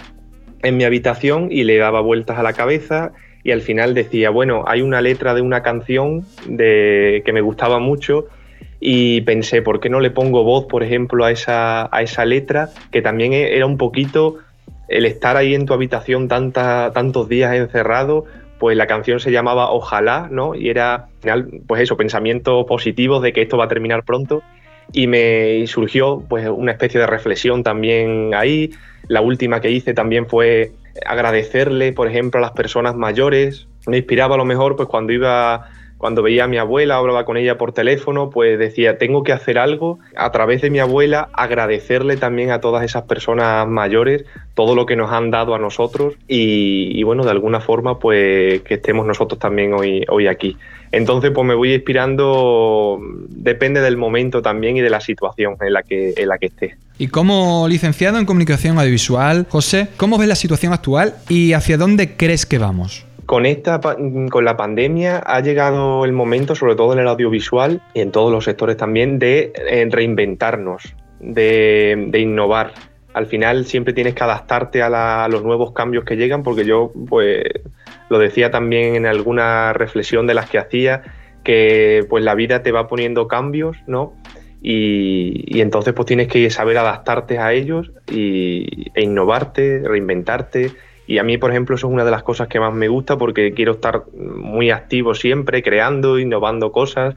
en 0.64 0.78
mi 0.78 0.84
habitación 0.84 1.50
y 1.52 1.64
le 1.64 1.78
daba 1.78 2.02
vueltas 2.02 2.38
a 2.38 2.44
la 2.44 2.54
cabeza 2.54 3.12
y 3.44 3.52
al 3.52 3.62
final 3.62 3.94
decía, 3.94 4.30
bueno, 4.30 4.64
hay 4.68 4.82
una 4.82 5.02
letra 5.02 5.34
de 5.34 5.42
una 5.42 5.62
canción 5.62 6.26
de, 6.48 7.22
que 7.26 7.34
me 7.34 7.42
gustaba 7.42 7.80
mucho 7.80 8.28
y 8.80 9.22
pensé, 9.22 9.62
¿por 9.62 9.80
qué 9.80 9.90
no 9.90 10.00
le 10.00 10.12
pongo 10.12 10.44
voz, 10.44 10.66
por 10.66 10.84
ejemplo, 10.84 11.26
a 11.26 11.32
esa, 11.32 11.90
a 11.96 12.02
esa 12.02 12.26
letra 12.26 12.70
que 12.92 13.02
también 13.02 13.34
era 13.34 13.66
un 13.66 13.78
poquito 13.78 14.38
el 14.88 15.06
estar 15.06 15.38
ahí 15.38 15.54
en 15.54 15.66
tu 15.66 15.74
habitación 15.74 16.28
tantos 16.28 17.30
días 17.30 17.54
encerrado, 17.56 18.26
pues 18.60 18.76
la 18.78 18.88
canción 18.88 19.20
se 19.20 19.32
llamaba 19.32 19.72
Ojalá, 19.72 20.28
¿no? 20.32 20.56
Y 20.56 20.70
era, 20.70 21.08
pues 21.68 21.82
eso, 21.82 21.98
pensamientos 21.98 22.66
positivos 22.66 23.22
de 23.22 23.34
que 23.34 23.42
esto 23.42 23.58
va 23.58 23.66
a 23.66 23.68
terminar 23.68 24.04
pronto. 24.04 24.42
Y 24.94 25.08
me 25.08 25.68
surgió 25.68 26.24
pues 26.28 26.48
una 26.48 26.72
especie 26.72 27.00
de 27.00 27.08
reflexión 27.08 27.64
también 27.64 28.34
ahí. 28.34 28.72
La 29.08 29.22
última 29.22 29.60
que 29.60 29.70
hice 29.70 29.94
también 29.94 30.28
fue 30.28 30.72
agradecerle, 31.06 31.92
por 31.92 32.08
ejemplo, 32.08 32.40
a 32.40 32.42
las 32.42 32.52
personas 32.52 32.96
mayores. 32.96 33.68
Me 33.86 33.98
inspiraba 33.98 34.36
a 34.36 34.38
lo 34.38 34.46
mejor 34.46 34.76
pues 34.76 34.88
cuando 34.88 35.14
iba 35.14 35.70
cuando 35.98 36.22
veía 36.22 36.44
a 36.44 36.48
mi 36.48 36.58
abuela, 36.58 36.98
hablaba 36.98 37.26
con 37.26 37.38
ella 37.38 37.58
por 37.58 37.74
teléfono, 37.74 38.30
pues 38.30 38.60
decía, 38.60 38.98
tengo 38.98 39.24
que 39.24 39.32
hacer 39.32 39.58
algo 39.58 40.00
a 40.16 40.32
través 40.32 40.62
de 40.62 40.70
mi 40.70 40.80
abuela, 40.80 41.30
agradecerle 41.34 42.18
también 42.18 42.52
a 42.52 42.62
todas 42.62 42.84
esas 42.84 43.04
personas 43.04 43.68
mayores 43.68 44.26
todo 44.54 44.74
lo 44.74 44.86
que 44.88 44.96
nos 44.96 45.12
han 45.12 45.30
dado 45.30 45.54
a 45.54 45.60
nosotros 45.60 46.16
y, 46.28 47.02
bueno, 47.04 47.24
de 47.24 47.30
alguna 47.32 47.62
forma, 47.62 48.00
pues 48.00 48.62
que 48.62 48.76
estemos 48.76 49.06
nosotros 49.06 49.40
también 49.40 49.74
hoy, 49.74 50.04
hoy 50.10 50.28
aquí. 50.28 50.58
Entonces, 50.92 51.32
pues 51.34 51.46
me 51.46 51.54
voy 51.54 51.74
inspirando, 51.74 53.00
depende 53.30 53.82
del 53.82 53.98
momento 53.98 54.42
también 54.42 54.78
y 54.78 54.82
de 54.82 54.90
la 54.90 55.02
situación 55.02 55.58
en 55.62 55.74
la 55.74 55.84
que, 55.84 56.14
en 56.18 56.28
la 56.28 56.38
que 56.38 56.48
esté. 56.48 56.78
Y 56.98 57.08
como 57.08 57.68
licenciado 57.68 58.18
en 58.18 58.26
comunicación 58.26 58.80
audiovisual, 58.80 59.46
José, 59.50 59.90
¿cómo 59.98 60.18
ves 60.18 60.28
la 60.28 60.36
situación 60.36 60.74
actual 60.74 61.16
y 61.30 61.54
hacia 61.54 61.78
dónde 61.78 62.16
crees 62.16 62.46
que 62.46 62.58
vamos? 62.58 63.07
Con 63.28 63.46
esta 63.46 63.80
con 63.82 64.46
la 64.46 64.56
pandemia 64.56 65.20
ha 65.20 65.42
llegado 65.42 66.06
el 66.06 66.14
momento, 66.14 66.56
sobre 66.56 66.76
todo 66.76 66.94
en 66.94 67.00
el 67.00 67.10
audiovisual 67.10 67.82
y 67.94 68.00
en 68.00 68.12
todos 68.12 68.32
los 68.32 68.46
sectores 68.46 68.78
también, 68.78 69.20
de 69.20 69.52
eh, 69.70 69.86
reinventarnos, 69.92 70.96
de, 71.20 72.10
innovar. 72.18 72.72
Al 73.14 73.26
final 73.26 73.66
siempre 73.66 73.94
tienes 73.94 74.16
que 74.16 74.24
adaptarte 74.24 74.82
a, 74.82 75.28
los 75.28 75.44
nuevos 75.44 75.74
cambios 75.74 76.06
que 76.06 76.16
llegan, 76.16 76.42
porque 76.42 76.64
yo 76.64 76.94
pues 77.10 77.44
lo 78.10 78.18
decía 78.18 78.50
también 78.50 78.96
en 78.96 79.06
alguna 79.06 79.74
reflexión 79.74 80.26
de 80.26 80.34
las 80.34 80.50
que 80.50 80.60
hacía, 80.60 81.04
que 81.44 82.06
pues 82.10 82.24
la 82.24 82.34
vida 82.34 82.64
te 82.64 82.72
va 82.72 82.88
poniendo 82.88 83.28
cambios, 83.28 83.76
¿no? 83.88 84.14
Y, 84.62 85.60
entonces 85.60 85.94
pues 85.94 86.06
tienes 86.06 86.30
que 86.30 86.50
saber 86.50 86.78
adaptarte 86.78 87.40
a 87.40 87.52
ellos 87.52 87.92
y, 88.10 88.90
e 88.96 89.04
innovarte, 89.04 89.82
reinventarte 89.84 90.72
y 91.08 91.20
a 91.20 91.24
mí, 91.24 91.38
por 91.38 91.52
ejemplo, 91.52 91.78
eso 91.78 91.88
es 91.88 91.94
una 91.94 92.04
de 92.04 92.12
las 92.12 92.22
cosas 92.22 92.50
que 92.50 92.60
más 92.60 92.74
me 92.74 92.90
gusta 92.90 93.18
porque 93.18 93.54
quiero 93.54 93.72
estar 93.72 94.04
muy 94.14 94.72
activo 94.72 95.16
siempre, 95.16 95.64
creando, 95.64 96.20
innovando 96.20 96.74
cosas. 96.74 97.16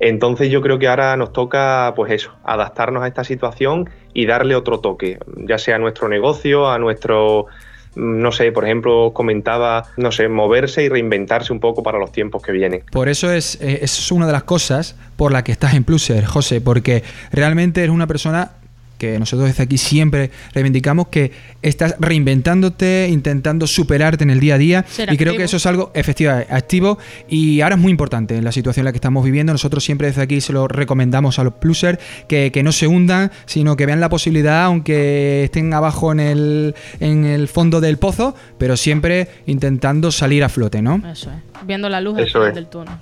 Entonces 0.00 0.50
yo 0.50 0.62
creo 0.62 0.78
que 0.78 0.88
ahora 0.88 1.16
nos 1.18 1.34
toca, 1.34 1.92
pues 1.94 2.12
eso, 2.12 2.32
adaptarnos 2.44 3.02
a 3.02 3.08
esta 3.08 3.24
situación 3.24 3.90
y 4.14 4.24
darle 4.24 4.56
otro 4.56 4.80
toque, 4.80 5.18
ya 5.36 5.58
sea 5.58 5.76
a 5.76 5.78
nuestro 5.78 6.08
negocio, 6.08 6.70
a 6.70 6.78
nuestro, 6.78 7.46
no 7.94 8.32
sé, 8.32 8.52
por 8.52 8.64
ejemplo, 8.64 9.12
comentaba, 9.12 9.84
no 9.98 10.12
sé, 10.12 10.28
moverse 10.28 10.84
y 10.84 10.88
reinventarse 10.88 11.52
un 11.52 11.60
poco 11.60 11.82
para 11.82 11.98
los 11.98 12.12
tiempos 12.12 12.42
que 12.42 12.52
vienen. 12.52 12.84
Por 12.90 13.10
eso 13.10 13.30
es, 13.30 13.60
eh, 13.60 13.80
es 13.82 14.10
una 14.12 14.26
de 14.26 14.32
las 14.32 14.44
cosas 14.44 14.96
por 15.16 15.30
la 15.30 15.44
que 15.44 15.52
estás 15.52 15.74
en 15.74 15.84
Pluser, 15.84 16.24
José, 16.24 16.62
porque 16.62 17.02
realmente 17.32 17.82
eres 17.82 17.94
una 17.94 18.06
persona 18.06 18.52
que 18.98 19.18
nosotros 19.18 19.48
desde 19.48 19.62
aquí 19.62 19.78
siempre 19.78 20.30
reivindicamos 20.54 21.08
que 21.08 21.32
estás 21.62 21.96
reinventándote, 21.98 23.08
intentando 23.10 23.66
superarte 23.66 24.24
en 24.24 24.30
el 24.30 24.40
día 24.40 24.54
a 24.54 24.58
día 24.58 24.84
y 25.10 25.16
creo 25.16 25.36
que 25.36 25.44
eso 25.44 25.56
es 25.56 25.66
algo 25.66 25.90
efectivamente 25.94 26.52
activo 26.52 26.98
y 27.28 27.60
ahora 27.60 27.76
es 27.76 27.80
muy 27.80 27.90
importante 27.90 28.36
en 28.36 28.44
la 28.44 28.52
situación 28.52 28.82
en 28.82 28.86
la 28.86 28.92
que 28.92 28.98
estamos 28.98 29.24
viviendo. 29.24 29.52
Nosotros 29.52 29.84
siempre 29.84 30.08
desde 30.08 30.22
aquí 30.22 30.40
se 30.40 30.52
lo 30.52 30.68
recomendamos 30.68 31.38
a 31.38 31.44
los 31.44 31.54
plusers 31.54 31.98
que, 32.28 32.62
no 32.66 32.72
se 32.72 32.86
hundan, 32.88 33.30
sino 33.44 33.76
que 33.76 33.86
vean 33.86 34.00
la 34.00 34.08
posibilidad, 34.08 34.64
aunque 34.64 35.44
estén 35.44 35.72
abajo 35.72 36.10
en 36.10 36.20
el, 36.20 36.74
en 37.00 37.24
el 37.24 37.48
fondo 37.48 37.80
del 37.80 37.98
pozo, 37.98 38.34
pero 38.58 38.76
siempre 38.76 39.28
intentando 39.46 40.10
salir 40.10 40.42
a 40.42 40.48
flote, 40.48 40.82
¿no? 40.82 41.02
Eso 41.10 41.30
es, 41.30 41.66
viendo 41.66 41.88
la 41.88 42.00
luz 42.00 42.16
del 42.16 42.66
túnel. 42.66 42.94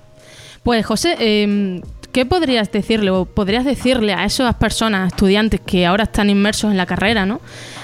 Pues 0.64 0.84
José, 0.86 1.14
eh, 1.20 1.82
¿Qué 2.14 2.24
podrías 2.24 2.70
decirle 2.70 3.10
o 3.10 3.24
podrías 3.24 3.64
decirle 3.64 4.12
a 4.12 4.24
esas 4.24 4.54
personas, 4.54 5.08
estudiantes 5.12 5.58
que 5.58 5.84
ahora 5.84 6.04
están 6.04 6.30
inmersos 6.30 6.70
en 6.70 6.76
la 6.76 6.86
carrera, 6.86 7.26
¿no? 7.26 7.40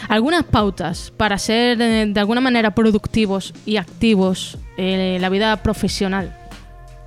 Algunas 0.08 0.44
pautas 0.44 1.12
para 1.16 1.36
ser 1.36 1.82
eh, 1.82 2.06
de 2.06 2.20
alguna 2.20 2.40
manera 2.40 2.72
productivos 2.72 3.52
y 3.66 3.76
activos 3.76 4.56
en 4.76 5.20
la 5.20 5.28
vida 5.30 5.60
profesional. 5.64 6.32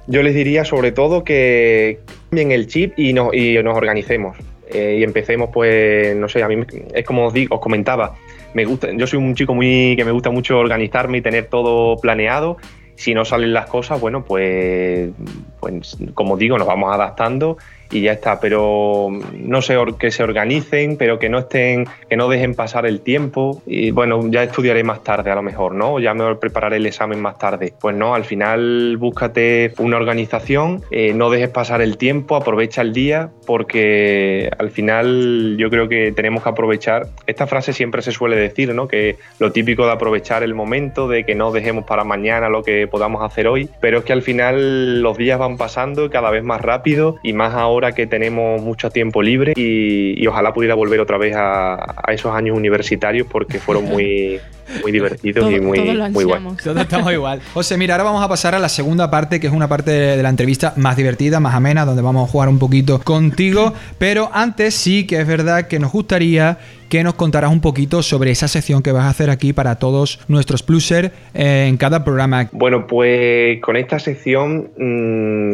Yo 0.05 0.21
les 0.21 0.35
diría 0.35 0.65
sobre 0.65 0.91
todo 0.91 1.23
que 1.23 2.01
cambien 2.29 2.51
el 2.51 2.67
chip 2.67 2.99
y 2.99 3.13
nos, 3.13 3.33
y 3.33 3.57
organicemos. 3.57 4.35
Eh, 4.69 4.97
y 4.99 5.03
empecemos, 5.05 5.49
pues, 5.53 6.13
no 6.17 6.27
sé, 6.27 6.43
a 6.43 6.49
mí 6.49 6.57
es 6.93 7.05
como 7.05 7.27
os, 7.27 7.33
os 7.49 7.59
comentaba, 7.61 8.15
me 8.53 8.65
gusta, 8.65 8.89
yo 8.91 9.07
soy 9.07 9.19
un 9.19 9.33
chico 9.33 9.55
muy 9.55 9.95
que 9.95 10.03
me 10.03 10.11
gusta 10.11 10.29
mucho 10.29 10.59
organizarme 10.59 11.19
y 11.19 11.21
tener 11.21 11.45
todo 11.45 11.95
planeado 12.01 12.57
si 12.95 13.13
no 13.13 13.25
salen 13.25 13.53
las 13.53 13.67
cosas, 13.67 13.99
bueno, 13.99 14.23
pues, 14.23 15.11
pues 15.59 15.97
como 16.13 16.37
digo, 16.37 16.57
nos 16.57 16.67
vamos 16.67 16.93
adaptando 16.93 17.57
y 17.93 18.01
ya 18.01 18.13
está. 18.13 18.39
Pero 18.39 19.09
no 19.37 19.61
sé, 19.61 19.77
que 19.99 20.11
se 20.11 20.23
organicen, 20.23 20.97
pero 20.97 21.19
que 21.19 21.29
no 21.29 21.39
estén, 21.39 21.85
que 22.09 22.17
no 22.17 22.27
dejen 22.27 22.55
pasar 22.55 22.85
el 22.85 23.01
tiempo. 23.01 23.61
Y 23.65 23.91
bueno, 23.91 24.21
ya 24.29 24.43
estudiaré 24.43 24.83
más 24.83 25.03
tarde 25.03 25.31
a 25.31 25.35
lo 25.35 25.43
mejor, 25.43 25.75
¿no? 25.75 25.99
Ya 25.99 26.13
me 26.13 26.35
prepararé 26.35 26.77
el 26.77 26.85
examen 26.85 27.21
más 27.21 27.37
tarde. 27.37 27.73
Pues 27.79 27.95
no, 27.95 28.15
al 28.15 28.25
final 28.25 28.97
búscate 28.97 29.73
una 29.77 29.97
organización, 29.97 30.81
eh, 30.91 31.13
no 31.13 31.29
dejes 31.29 31.49
pasar 31.49 31.81
el 31.81 31.97
tiempo, 31.97 32.35
aprovecha 32.35 32.81
el 32.81 32.93
día, 32.93 33.29
porque 33.45 34.49
al 34.57 34.71
final 34.71 35.55
yo 35.57 35.69
creo 35.69 35.87
que 35.87 36.11
tenemos 36.11 36.43
que 36.43 36.49
aprovechar. 36.49 37.07
Esta 37.27 37.47
frase 37.47 37.73
siempre 37.73 38.01
se 38.01 38.11
suele 38.11 38.35
decir, 38.35 38.73
¿no? 38.73 38.87
Que 38.87 39.17
lo 39.39 39.51
típico 39.51 39.85
de 39.85 39.91
aprovechar 39.91 40.43
el 40.43 40.53
momento, 40.53 41.07
de 41.07 41.25
que 41.25 41.35
no 41.35 41.51
dejemos 41.51 41.85
para 41.85 42.03
mañana 42.03 42.49
lo 42.49 42.63
que 42.63 42.87
podamos 42.87 43.23
hacer 43.23 43.47
hoy, 43.47 43.69
pero 43.79 43.99
es 43.99 44.03
que 44.05 44.13
al 44.13 44.21
final 44.21 45.01
los 45.01 45.17
días 45.17 45.39
van 45.39 45.57
pasando 45.57 46.09
cada 46.09 46.31
vez 46.31 46.43
más 46.43 46.61
rápido 46.61 47.17
y 47.23 47.33
más 47.33 47.53
ahora 47.53 47.82
ahora 47.83 47.95
que 47.95 48.07
tenemos 48.07 48.61
mucho 48.61 48.89
tiempo 48.89 49.21
libre 49.21 49.53
y, 49.55 50.21
y 50.21 50.27
ojalá 50.27 50.53
pudiera 50.53 50.75
volver 50.75 50.99
otra 50.99 51.17
vez 51.17 51.35
a, 51.35 51.75
a 51.75 52.13
esos 52.13 52.33
años 52.33 52.57
universitarios 52.57 53.27
porque 53.29 53.59
fueron 53.59 53.85
muy, 53.85 54.39
muy 54.81 54.91
divertidos 54.91 55.51
y 55.51 55.59
muy, 55.59 55.93
lo 55.93 56.09
muy. 56.09 56.25
Todos 56.63 56.81
estamos 56.81 57.11
igual. 57.11 57.41
José, 57.53 57.77
mira, 57.77 57.95
ahora 57.95 58.05
vamos 58.05 58.23
a 58.23 58.29
pasar 58.29 58.55
a 58.55 58.59
la 58.59 58.69
segunda 58.69 59.09
parte, 59.09 59.39
que 59.39 59.47
es 59.47 59.53
una 59.53 59.67
parte 59.67 59.91
de 59.91 60.23
la 60.23 60.29
entrevista 60.29 60.73
más 60.77 60.95
divertida, 60.95 61.39
más 61.39 61.55
amena, 61.55 61.85
donde 61.85 62.01
vamos 62.01 62.27
a 62.27 62.31
jugar 62.31 62.49
un 62.49 62.59
poquito 62.59 62.99
contigo. 62.99 63.73
Pero 63.97 64.29
antes 64.33 64.73
sí 64.73 65.05
que 65.05 65.19
es 65.19 65.27
verdad 65.27 65.67
que 65.67 65.79
nos 65.79 65.91
gustaría 65.91 66.57
que 66.89 67.03
nos 67.03 67.15
contaras 67.15 67.51
un 67.51 67.59
poquito 67.59 68.03
sobre 68.03 68.29
esa 68.29 68.47
sección 68.47 68.83
que 68.83 68.91
vas 68.91 69.05
a 69.05 69.09
hacer 69.09 69.31
aquí 69.31 69.51
para 69.51 69.79
todos 69.79 70.19
nuestros 70.27 70.61
plusers 70.61 71.11
eh, 71.33 71.65
en 71.67 71.77
cada 71.77 72.03
programa. 72.03 72.49
Bueno, 72.51 72.85
pues 72.85 73.59
con 73.61 73.77
esta 73.77 73.97
sección 73.97 74.69
mm, 74.77 75.53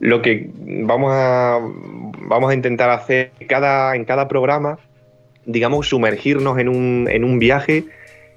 lo 0.00 0.22
que 0.22 0.50
vamos 0.56 1.12
a, 1.14 1.60
vamos 2.22 2.50
a 2.50 2.54
intentar 2.54 2.90
hacer 2.90 3.32
cada, 3.46 3.94
en 3.94 4.04
cada 4.04 4.26
programa, 4.26 4.78
digamos, 5.44 5.88
sumergirnos 5.88 6.58
en 6.58 6.68
un, 6.68 7.06
en 7.10 7.22
un 7.22 7.38
viaje, 7.38 7.84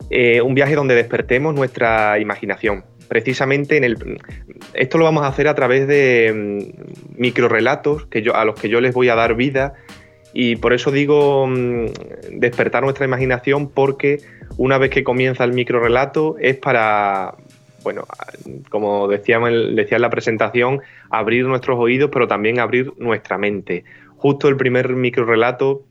eh, 0.10 0.42
un 0.42 0.54
viaje 0.54 0.76
donde 0.76 0.94
despertemos 0.94 1.56
nuestra 1.56 2.20
imaginación. 2.20 2.84
Precisamente 3.08 3.78
en 3.78 3.86
el, 3.86 4.20
esto 4.74 4.98
lo 4.98 5.06
vamos 5.06 5.24
a 5.24 5.28
hacer 5.28 5.48
a 5.48 5.56
través 5.56 5.88
de 5.88 6.34
mm, 6.34 7.22
microrelatos 7.22 8.08
que 8.08 8.22
yo, 8.22 8.36
a 8.36 8.44
los 8.44 8.60
que 8.60 8.70
yo 8.70 8.82
les 8.82 8.94
voy 8.94 9.10
a 9.10 9.16
dar 9.16 9.36
vida 9.36 9.74
y 10.34 10.56
por 10.56 10.74
eso 10.74 10.92
digo 10.92 11.48
mm, 11.48 11.86
despertar 12.40 12.84
nuestra 12.84 13.06
imaginación 13.06 13.70
porque 13.70 14.18
una 14.58 14.78
vez 14.78 14.90
que 14.90 15.04
comienza 15.04 15.44
el 15.44 15.54
microrelato 15.54 16.36
es 16.40 16.58
para, 16.58 17.36
bueno, 17.84 18.06
como 18.70 19.08
decíamos, 19.08 19.52
decía 19.76 19.98
en 19.98 20.02
la 20.02 20.10
presentación, 20.10 20.82
abrir 21.10 21.46
nuestros 21.46 21.78
oídos, 21.80 22.10
pero 22.12 22.28
también 22.28 22.60
abrir 22.60 22.94
nuestra 22.98 23.38
mente. 23.38 23.84
Justo 24.18 24.48
el 24.48 24.58
primer 24.58 24.90
microrelato 24.90 25.84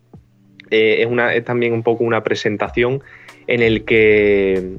eh, 0.71 1.03
es, 1.03 1.07
una, 1.07 1.35
es 1.35 1.45
también 1.45 1.73
un 1.73 1.83
poco 1.83 2.05
una 2.05 2.23
presentación 2.23 3.03
en 3.47 3.63
el 3.63 3.85
que, 3.85 4.77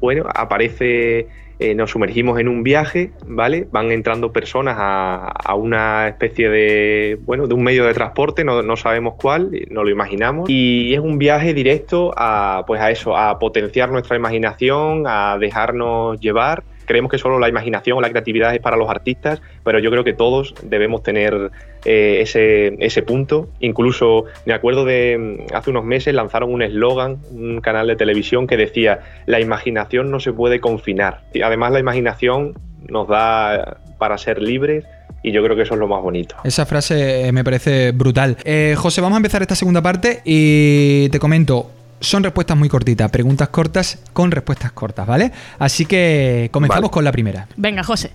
bueno, 0.00 0.26
aparece, 0.32 1.28
eh, 1.58 1.74
nos 1.74 1.90
sumergimos 1.90 2.38
en 2.38 2.48
un 2.48 2.62
viaje, 2.62 3.12
¿vale? 3.26 3.66
Van 3.70 3.90
entrando 3.90 4.32
personas 4.32 4.76
a, 4.78 5.28
a 5.28 5.54
una 5.54 6.08
especie 6.08 6.50
de, 6.50 7.18
bueno, 7.22 7.46
de 7.46 7.54
un 7.54 7.62
medio 7.62 7.84
de 7.86 7.94
transporte, 7.94 8.44
no, 8.44 8.62
no 8.62 8.76
sabemos 8.76 9.14
cuál, 9.18 9.50
no 9.70 9.82
lo 9.82 9.90
imaginamos, 9.90 10.50
y 10.50 10.92
es 10.92 11.00
un 11.00 11.18
viaje 11.18 11.54
directo 11.54 12.12
a, 12.16 12.64
pues 12.66 12.80
a 12.80 12.90
eso, 12.90 13.16
a 13.16 13.38
potenciar 13.38 13.90
nuestra 13.90 14.16
imaginación, 14.16 15.04
a 15.06 15.38
dejarnos 15.38 16.20
llevar. 16.20 16.62
Creemos 16.86 17.10
que 17.10 17.18
solo 17.18 17.38
la 17.38 17.48
imaginación 17.48 17.98
o 17.98 18.00
la 18.00 18.10
creatividad 18.10 18.54
es 18.54 18.60
para 18.60 18.76
los 18.76 18.88
artistas, 18.88 19.42
pero 19.64 19.78
yo 19.78 19.90
creo 19.90 20.04
que 20.04 20.12
todos 20.12 20.54
debemos 20.62 21.02
tener 21.02 21.50
eh, 21.84 22.20
ese, 22.22 22.76
ese 22.78 23.02
punto. 23.02 23.48
Incluso 23.60 24.24
me 24.44 24.54
acuerdo 24.54 24.84
de 24.84 25.46
mm, 25.50 25.54
hace 25.54 25.70
unos 25.70 25.84
meses 25.84 26.14
lanzaron 26.14 26.52
un 26.52 26.62
eslogan, 26.62 27.18
un 27.30 27.60
canal 27.60 27.86
de 27.86 27.96
televisión 27.96 28.46
que 28.46 28.56
decía, 28.56 29.00
la 29.26 29.40
imaginación 29.40 30.10
no 30.10 30.20
se 30.20 30.32
puede 30.32 30.60
confinar. 30.60 31.22
Y 31.34 31.42
además 31.42 31.72
la 31.72 31.80
imaginación 31.80 32.54
nos 32.88 33.08
da 33.08 33.78
para 33.98 34.18
ser 34.18 34.40
libres 34.40 34.84
y 35.22 35.32
yo 35.32 35.42
creo 35.42 35.56
que 35.56 35.62
eso 35.62 35.74
es 35.74 35.80
lo 35.80 35.88
más 35.88 36.02
bonito. 36.02 36.36
Esa 36.44 36.66
frase 36.66 37.26
eh, 37.26 37.32
me 37.32 37.42
parece 37.42 37.92
brutal. 37.92 38.36
Eh, 38.44 38.74
José, 38.76 39.00
vamos 39.00 39.16
a 39.16 39.18
empezar 39.18 39.42
esta 39.42 39.56
segunda 39.56 39.82
parte 39.82 40.20
y 40.24 41.08
te 41.08 41.18
comento. 41.18 41.70
Son 42.00 42.22
respuestas 42.22 42.56
muy 42.56 42.68
cortitas, 42.68 43.10
preguntas 43.10 43.48
cortas 43.48 44.02
con 44.12 44.30
respuestas 44.30 44.72
cortas, 44.72 45.06
¿vale? 45.06 45.32
Así 45.58 45.86
que 45.86 46.50
comenzamos 46.52 46.82
Vale. 46.82 46.92
con 46.92 47.04
la 47.04 47.12
primera. 47.12 47.48
Venga, 47.56 47.82
José. 47.82 48.10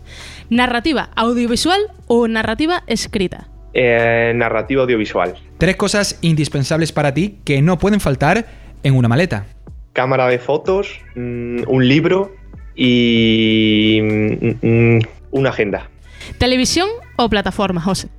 ¿Narrativa 0.49 1.09
audiovisual 1.15 1.79
o 2.07 2.27
narrativa 2.27 2.83
escrita? 2.87 3.47
Eh, 3.73 4.33
narrativa 4.35 4.83
audiovisual. 4.83 5.35
Tres 5.57 5.75
cosas 5.77 6.19
indispensables 6.21 6.91
para 6.91 7.13
ti 7.13 7.39
que 7.43 7.61
no 7.61 7.79
pueden 7.79 7.99
faltar 7.99 8.45
en 8.83 8.95
una 8.95 9.07
maleta. 9.07 9.45
Cámara 9.93 10.27
de 10.27 10.39
fotos, 10.39 10.99
mm, 11.15 11.63
un 11.67 11.87
libro 11.87 12.35
y 12.75 13.99
mm, 14.01 14.67
mm, 14.67 14.99
una 15.31 15.49
agenda. 15.49 15.89
¿Televisión 16.37 16.87
o 17.15 17.29
plataforma, 17.29 17.81
José? 17.81 18.09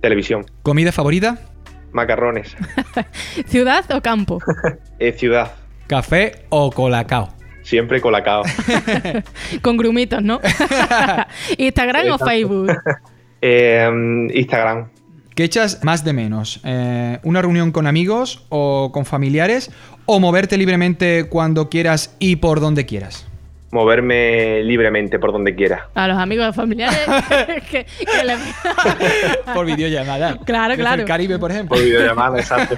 Televisión. 0.00 0.46
¿Comida 0.62 0.92
favorita? 0.92 1.38
Macarrones. 1.92 2.56
¿Ciudad 3.46 3.84
o 3.92 4.00
campo? 4.00 4.38
Eh, 4.98 5.12
ciudad. 5.12 5.52
¿Café 5.86 6.46
o 6.48 6.70
colacao? 6.70 7.28
Siempre 7.62 8.00
colacao. 8.00 8.44
Con 9.62 9.76
grumitos, 9.76 10.22
¿no? 10.22 10.40
¿Instagram 11.58 12.12
o. 12.12 12.18
Facebook? 12.18 12.72
Eh, 13.42 13.86
Instagram. 14.32 14.88
¿Qué 15.36 15.44
echas 15.44 15.84
más 15.84 16.02
de 16.02 16.14
menos? 16.14 16.62
Eh, 16.64 17.18
¿Una 17.22 17.42
reunión 17.42 17.70
con 17.70 17.86
amigos 17.86 18.46
o 18.48 18.90
con 18.90 19.04
familiares? 19.04 19.70
¿O 20.06 20.18
moverte 20.18 20.56
libremente 20.56 21.24
cuando 21.28 21.68
quieras 21.68 22.16
y 22.18 22.36
por 22.36 22.60
donde 22.60 22.86
quieras? 22.86 23.25
Moverme 23.72 24.62
libremente 24.62 25.18
por 25.18 25.32
donde 25.32 25.54
quiera. 25.54 25.88
A 25.94 26.06
los 26.08 26.16
amigos 26.18 26.54
familiares 26.54 26.98
que, 27.70 27.84
que 27.84 28.24
le- 28.24 28.36
Por 29.54 29.66
videollamada. 29.66 30.38
Claro, 30.44 30.70
Desde 30.70 30.82
claro. 30.82 31.02
el 31.02 31.08
Caribe, 31.08 31.38
por 31.38 31.50
ejemplo. 31.50 31.76
Por 31.76 31.84
videollamada, 31.84 32.38
exacto. 32.38 32.76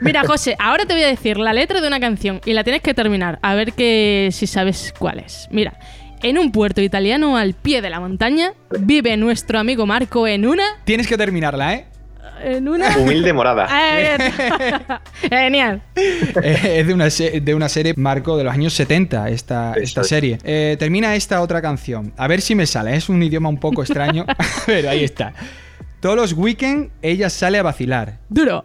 Mira, 0.00 0.24
José, 0.24 0.56
ahora 0.58 0.84
te 0.86 0.94
voy 0.94 1.02
a 1.02 1.08
decir 1.08 1.36
la 1.38 1.52
letra 1.52 1.80
de 1.80 1.86
una 1.86 2.00
canción 2.00 2.40
y 2.44 2.54
la 2.54 2.64
tienes 2.64 2.82
que 2.82 2.94
terminar, 2.94 3.38
a 3.42 3.54
ver 3.54 3.72
que 3.72 4.30
si 4.32 4.46
sabes 4.46 4.94
cuál 4.98 5.18
es. 5.20 5.48
Mira, 5.50 5.74
en 6.22 6.38
un 6.38 6.50
puerto 6.52 6.80
italiano 6.80 7.36
al 7.36 7.54
pie 7.54 7.82
de 7.82 7.90
la 7.90 8.00
montaña 8.00 8.52
vive 8.80 9.16
nuestro 9.16 9.58
amigo 9.58 9.86
Marco 9.86 10.26
en 10.26 10.46
una... 10.46 10.64
Tienes 10.84 11.06
que 11.08 11.16
terminarla, 11.18 11.74
¿eh? 11.74 11.86
En 12.42 12.68
una... 12.68 12.96
Humilde 12.98 13.32
morada. 13.32 13.66
Está. 14.00 15.00
Genial. 15.28 15.82
Eh, 15.96 16.80
es 16.80 16.86
de 16.86 16.94
una, 16.94 17.08
de 17.08 17.54
una 17.54 17.68
serie 17.68 17.94
Marco 17.96 18.36
de 18.36 18.44
los 18.44 18.52
años 18.52 18.72
70, 18.74 19.28
esta, 19.30 19.74
esta 19.74 20.00
es. 20.00 20.06
serie. 20.08 20.38
Eh, 20.42 20.76
termina 20.78 21.14
esta 21.14 21.40
otra 21.40 21.62
canción. 21.62 22.12
A 22.16 22.26
ver 22.28 22.40
si 22.40 22.54
me 22.54 22.66
sale. 22.66 22.96
Es 22.96 23.08
un 23.08 23.22
idioma 23.22 23.48
un 23.48 23.58
poco 23.60 23.82
extraño. 23.82 24.24
Pero 24.66 24.90
ahí 24.90 25.04
está. 25.04 25.32
Todos 26.00 26.16
los 26.16 26.32
weekends 26.32 26.90
ella 27.00 27.30
sale 27.30 27.58
a 27.58 27.62
vacilar. 27.62 28.18
Duro. 28.28 28.64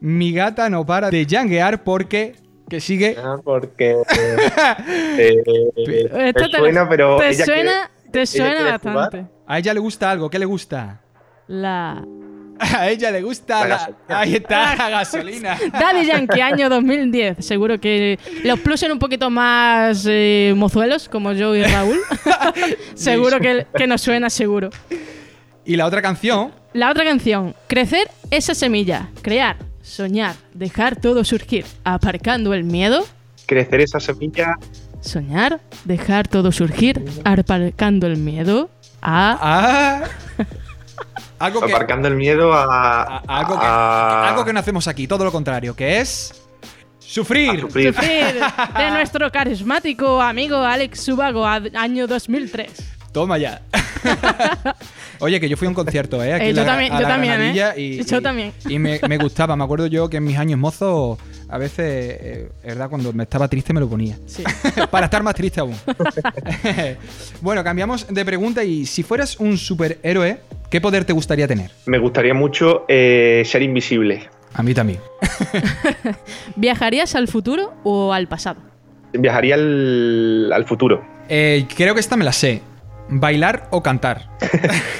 Mi 0.00 0.32
gata 0.32 0.70
no 0.70 0.86
para 0.86 1.10
de 1.10 1.26
janguear 1.28 1.82
porque... 1.84 2.36
Que 2.68 2.80
sigue... 2.80 3.16
Ah, 3.18 3.36
Porque. 3.42 3.96
eh, 5.18 5.42
eh, 5.76 6.32
te, 6.34 6.48
suena, 6.50 6.86
pero. 6.86 7.16
te 7.16 7.30
ella 7.30 7.44
suena, 7.46 7.72
quiere- 8.02 8.10
te 8.12 8.26
suena 8.26 8.62
bastante. 8.62 8.88
jugar. 8.90 9.30
A 9.46 9.58
ella 9.58 9.72
le 9.74 9.80
gusta 9.80 10.10
algo. 10.10 10.28
¿Qué 10.28 10.38
le 10.38 10.44
gusta? 10.44 11.00
La... 11.46 12.04
A 12.58 12.88
ella 12.88 13.10
le 13.10 13.22
gusta 13.22 13.60
La 13.60 13.68
la- 13.68 13.76
gasolina. 13.76 14.18
Ahí 14.20 14.34
está, 14.34 14.76
la 14.76 14.90
gasolina. 14.90 15.58
Daddy 15.72 16.06
Yankee, 16.06 16.40
año 16.40 16.68
2010. 16.68 17.44
Seguro 17.44 17.78
que 17.80 18.18
los 18.44 18.58
plus 18.60 18.80
son 18.80 18.92
un 18.92 18.98
poquito 18.98 19.30
más 19.30 20.04
eh, 20.08 20.52
mozuelos, 20.56 21.08
como 21.08 21.32
yo 21.32 21.54
y 21.54 21.62
Raúl. 21.62 21.98
seguro 22.94 23.38
que, 23.40 23.66
que 23.76 23.86
nos 23.86 24.00
suena, 24.00 24.30
seguro. 24.30 24.70
Y 25.64 25.76
la 25.76 25.86
otra 25.86 26.00
canción... 26.02 26.52
La 26.74 26.90
otra 26.90 27.04
canción, 27.04 27.54
Crecer 27.66 28.08
esa 28.30 28.54
semilla, 28.54 29.08
crear, 29.22 29.56
soñar, 29.82 30.34
dejar 30.52 30.96
todo 30.96 31.24
surgir, 31.24 31.64
aparcando 31.82 32.52
el 32.52 32.62
miedo. 32.64 33.06
Crecer 33.46 33.80
esa 33.80 33.98
semilla. 33.98 34.56
Soñar, 35.00 35.60
dejar 35.84 36.28
todo 36.28 36.52
surgir, 36.52 37.02
aparcando 37.24 38.06
el 38.06 38.18
miedo. 38.18 38.68
A... 39.00 39.38
Ah, 39.40 40.44
algo 41.38 41.60
que... 41.60 41.72
Aparcando 41.72 42.08
el 42.08 42.14
miedo 42.14 42.52
a. 42.52 43.02
a- 43.02 43.18
algo, 43.26 43.58
que, 43.58 43.64
a- 43.66 44.28
algo 44.30 44.44
que 44.44 44.52
no 44.52 44.60
hacemos 44.60 44.86
aquí, 44.88 45.06
todo 45.06 45.24
lo 45.24 45.32
contrario, 45.32 45.74
que 45.76 46.00
es... 46.00 46.42
Sufrir. 46.98 47.50
a 47.50 47.60
sufrir. 47.60 47.94
Sufrir 47.94 48.34
de 48.76 48.90
nuestro 48.90 49.30
carismático 49.32 50.20
amigo 50.20 50.58
Alex 50.58 51.00
Subago, 51.00 51.46
año 51.46 52.06
2003. 52.06 52.70
Toma 53.12 53.38
ya. 53.38 53.62
Oye, 55.20 55.40
que 55.40 55.48
yo 55.48 55.56
fui 55.56 55.66
a 55.66 55.70
un 55.70 55.74
concierto, 55.74 56.22
¿eh? 56.22 56.34
Aquí 56.34 56.46
Eh, 56.46 56.54
yo 56.54 56.60
la- 56.62 56.66
también, 56.66 56.92
a 56.92 56.96
yo 56.96 57.02
la 57.02 57.08
también, 57.08 57.40
¿eh? 57.40 57.74
Y, 57.76 58.04
Yo 58.04 58.18
y- 58.18 58.22
también. 58.22 58.52
Y 58.68 58.78
me, 58.78 59.00
me 59.08 59.16
gustaba. 59.18 59.56
Me 59.56 59.64
acuerdo 59.64 59.86
yo 59.86 60.08
que 60.10 60.18
en 60.18 60.24
mis 60.24 60.36
años 60.38 60.58
mozos, 60.60 61.18
a 61.50 61.56
veces, 61.58 61.78
eh, 61.78 62.48
verdad, 62.62 62.90
cuando 62.90 63.12
me 63.12 63.22
estaba 63.22 63.48
triste 63.48 63.72
me 63.72 63.80
lo 63.80 63.88
ponía. 63.88 64.16
Sí. 64.26 64.44
Para 64.90 65.06
estar 65.06 65.22
más 65.22 65.34
triste 65.34 65.60
aún. 65.60 65.74
bueno, 67.40 67.64
cambiamos 67.64 68.06
de 68.06 68.24
pregunta 68.24 68.62
y 68.64 68.84
si 68.84 69.02
fueras 69.02 69.40
un 69.40 69.56
superhéroe, 69.56 70.40
¿qué 70.70 70.80
poder 70.80 71.04
te 71.04 71.12
gustaría 71.12 71.48
tener? 71.48 71.70
Me 71.86 71.98
gustaría 71.98 72.34
mucho 72.34 72.84
eh, 72.88 73.42
ser 73.46 73.62
invisible. 73.62 74.28
A 74.52 74.62
mí 74.62 74.74
también. 74.74 75.00
¿Viajarías 76.56 77.14
al 77.14 77.28
futuro 77.28 77.72
o 77.82 78.12
al 78.12 78.28
pasado? 78.28 78.60
Viajaría 79.12 79.54
al, 79.54 80.52
al 80.52 80.64
futuro. 80.66 81.02
Eh, 81.30 81.66
creo 81.74 81.94
que 81.94 82.00
esta 82.00 82.16
me 82.16 82.24
la 82.24 82.32
sé. 82.32 82.62
¿Bailar 83.10 83.68
o 83.70 83.82
cantar? 83.82 84.28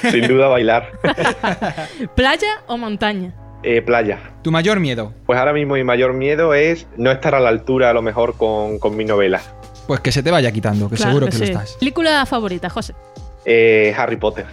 Sin 0.09 0.27
duda, 0.27 0.47
bailar. 0.47 0.93
¿Playa 2.15 2.63
o 2.65 2.75
montaña? 2.75 3.35
Eh, 3.63 3.81
playa. 3.81 4.19
¿Tu 4.41 4.51
mayor 4.51 4.79
miedo? 4.79 5.13
Pues 5.25 5.37
ahora 5.37 5.53
mismo 5.53 5.73
mi 5.73 5.83
mayor 5.83 6.13
miedo 6.13 6.53
es 6.53 6.87
no 6.97 7.11
estar 7.11 7.35
a 7.35 7.39
la 7.39 7.49
altura, 7.49 7.89
a 7.89 7.93
lo 7.93 8.01
mejor, 8.01 8.37
con, 8.37 8.79
con 8.79 8.95
mi 8.95 9.03
novela. 9.03 9.41
Pues 9.87 9.99
que 9.99 10.11
se 10.11 10.23
te 10.23 10.31
vaya 10.31 10.51
quitando, 10.51 10.89
que 10.89 10.95
Claro 10.95 11.11
seguro 11.11 11.25
que, 11.25 11.31
sí. 11.33 11.39
lo 11.39 11.45
estás. 11.45 11.73
¿Película 11.79 12.25
favorita, 12.25 12.69
José? 12.69 12.93
Eh, 13.45 13.93
Harry 13.97 14.17
Potter. 14.17 14.45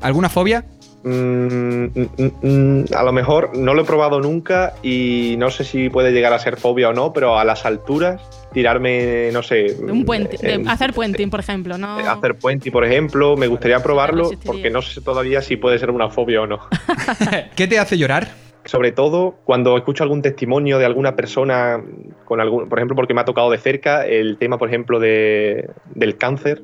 ¿Alguna 0.00 0.28
fobia? 0.28 0.64
Mm, 1.04 1.86
mm, 1.86 2.30
mm, 2.42 2.84
a 2.94 3.02
lo 3.02 3.12
mejor 3.12 3.56
no 3.56 3.74
lo 3.74 3.82
he 3.82 3.84
probado 3.84 4.20
nunca 4.20 4.74
y 4.82 5.34
no 5.38 5.50
sé 5.50 5.64
si 5.64 5.88
puede 5.88 6.12
llegar 6.12 6.32
a 6.32 6.38
ser 6.38 6.56
fobia 6.56 6.90
o 6.90 6.92
no, 6.92 7.12
pero 7.12 7.38
a 7.38 7.44
las 7.44 7.66
alturas 7.66 8.20
tirarme, 8.52 9.30
no 9.32 9.42
sé. 9.42 9.76
Un 9.80 10.04
puente, 10.04 10.38
hacer 10.68 10.92
puenting, 10.92 11.30
por 11.30 11.40
ejemplo, 11.40 11.78
¿no? 11.78 11.98
Hacer 11.98 12.36
puenting, 12.36 12.72
por 12.72 12.84
ejemplo, 12.84 13.36
me 13.36 13.48
gustaría 13.48 13.82
probarlo 13.82 14.30
porque 14.44 14.70
no 14.70 14.82
sé 14.82 15.00
todavía 15.00 15.42
si 15.42 15.56
puede 15.56 15.78
ser 15.78 15.90
una 15.90 16.08
fobia 16.08 16.42
o 16.42 16.46
no. 16.46 16.60
¿Qué 17.56 17.66
te 17.66 17.78
hace 17.78 17.98
llorar? 17.98 18.41
Sobre 18.64 18.92
todo 18.92 19.36
cuando 19.44 19.76
escucho 19.76 20.04
algún 20.04 20.22
testimonio 20.22 20.78
de 20.78 20.86
alguna 20.86 21.16
persona, 21.16 21.82
con 22.24 22.40
algún, 22.40 22.68
por 22.68 22.78
ejemplo, 22.78 22.94
porque 22.94 23.14
me 23.14 23.20
ha 23.20 23.24
tocado 23.24 23.50
de 23.50 23.58
cerca 23.58 24.06
el 24.06 24.38
tema, 24.38 24.58
por 24.58 24.68
ejemplo, 24.68 25.00
de, 25.00 25.70
del 25.94 26.16
cáncer 26.16 26.62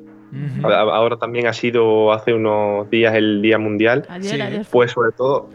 Ahora 0.63 1.17
también 1.17 1.47
ha 1.47 1.53
sido 1.53 2.13
hace 2.13 2.33
unos 2.33 2.89
días 2.89 3.15
el 3.15 3.41
Día 3.41 3.57
Mundial. 3.57 4.07
Pues 4.71 4.91
sobre 4.91 5.11
todo 5.11 5.49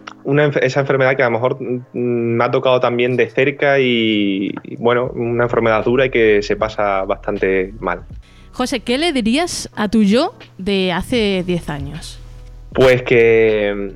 esa 0.63 0.81
enfermedad 0.81 1.17
que 1.17 1.23
a 1.23 1.27
lo 1.27 1.33
mejor 1.33 1.59
mm, 1.61 1.83
me 1.93 2.45
ha 2.45 2.51
tocado 2.51 2.81
también 2.81 3.17
de 3.17 3.29
cerca 3.31 3.79
y, 3.79 4.53
bueno, 4.79 5.11
una 5.15 5.45
enfermedad 5.45 5.85
dura 5.85 6.07
y 6.07 6.11
que 6.11 6.43
se 6.43 6.57
pasa 6.57 7.05
bastante 7.05 7.73
mal. 7.79 8.05
José, 8.53 8.81
¿qué 8.81 8.99
le 8.99 9.13
dirías 9.13 9.69
a 9.75 9.89
tu 9.89 10.03
yo 10.03 10.35
de 10.59 10.93
hace 10.93 11.43
10 11.47 11.69
años? 11.71 12.21
Pues 12.73 13.03
que 13.03 13.95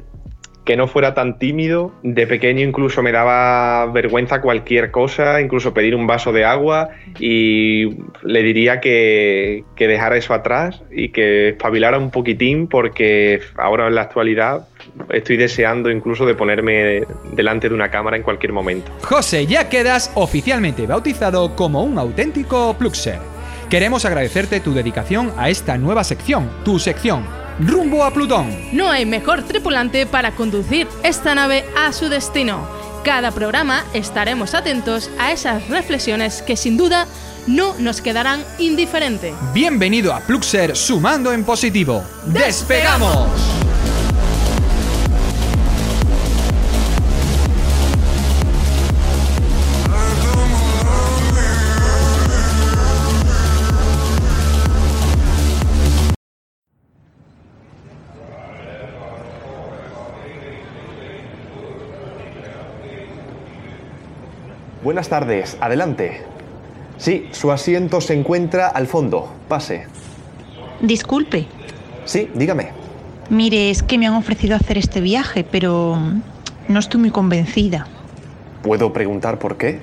que 0.68 0.76
no 0.76 0.86
fuera 0.86 1.14
tan 1.14 1.38
tímido. 1.38 1.92
De 2.02 2.26
pequeño 2.26 2.60
incluso 2.60 3.02
me 3.02 3.10
daba 3.10 3.86
vergüenza 3.86 4.42
cualquier 4.42 4.90
cosa, 4.90 5.40
incluso 5.40 5.72
pedir 5.72 5.94
un 5.94 6.06
vaso 6.06 6.30
de 6.30 6.44
agua 6.44 6.90
y 7.18 7.96
le 8.22 8.42
diría 8.42 8.78
que, 8.78 9.64
dejara 9.78 10.18
eso 10.18 10.34
atrás 10.34 10.82
y 10.90 11.08
que 11.08 11.48
espabilara 11.48 11.96
un 11.96 12.10
poquitín 12.10 12.68
porque 12.68 13.40
ahora 13.56 13.86
en 13.86 13.94
la 13.94 14.02
actualidad 14.02 14.68
estoy 15.08 15.38
deseando 15.38 15.90
incluso 15.90 16.26
de 16.26 16.34
ponerme 16.34 17.00
delante 17.32 17.70
de 17.70 17.74
una 17.74 17.90
cámara 17.90 18.18
en 18.18 18.22
cualquier 18.22 18.52
momento. 18.52 18.92
José, 19.04 19.46
ya 19.46 19.70
quedas 19.70 20.12
oficialmente 20.16 20.86
bautizado 20.86 21.56
como 21.56 21.82
un 21.82 21.98
auténtico 21.98 22.76
Pluxer. 22.78 23.20
Queremos 23.70 24.04
agradecerte 24.04 24.60
tu 24.60 24.74
dedicación 24.74 25.32
a 25.38 25.48
esta 25.48 25.78
nueva 25.78 26.04
sección, 26.04 26.50
tu 26.62 26.78
sección 26.78 27.47
rumbo 27.60 28.04
a 28.04 28.12
Plutón. 28.12 28.54
No 28.72 28.88
hay 28.90 29.06
mejor 29.06 29.42
tripulante 29.42 30.06
para 30.06 30.32
conducir 30.32 30.86
esta 31.02 31.34
nave 31.34 31.64
a 31.76 31.92
su 31.92 32.08
destino. 32.08 32.66
Cada 33.04 33.30
programa 33.30 33.84
estaremos 33.94 34.54
atentos 34.54 35.10
a 35.18 35.32
esas 35.32 35.68
reflexiones 35.68 36.42
que 36.42 36.56
sin 36.56 36.76
duda 36.76 37.06
no 37.46 37.74
nos 37.78 38.00
quedarán 38.00 38.44
indiferentes. 38.58 39.34
Bienvenido 39.54 40.12
a 40.12 40.20
Pluxer 40.20 40.76
Sumando 40.76 41.32
en 41.32 41.44
Positivo. 41.44 42.04
¡Despegamos! 42.26 43.57
Buenas 64.88 65.10
tardes, 65.10 65.58
adelante. 65.60 66.22
Sí, 66.96 67.28
su 67.32 67.52
asiento 67.52 68.00
se 68.00 68.14
encuentra 68.14 68.68
al 68.68 68.86
fondo. 68.86 69.30
Pase. 69.46 69.84
Disculpe. 70.80 71.46
Sí, 72.06 72.30
dígame. 72.34 72.70
Mire, 73.28 73.68
es 73.68 73.82
que 73.82 73.98
me 73.98 74.06
han 74.06 74.14
ofrecido 74.14 74.56
hacer 74.56 74.78
este 74.78 75.02
viaje, 75.02 75.44
pero 75.44 75.98
no 76.68 76.78
estoy 76.78 77.00
muy 77.00 77.10
convencida. 77.10 77.86
¿Puedo 78.62 78.90
preguntar 78.94 79.38
por 79.38 79.58
qué? 79.58 79.78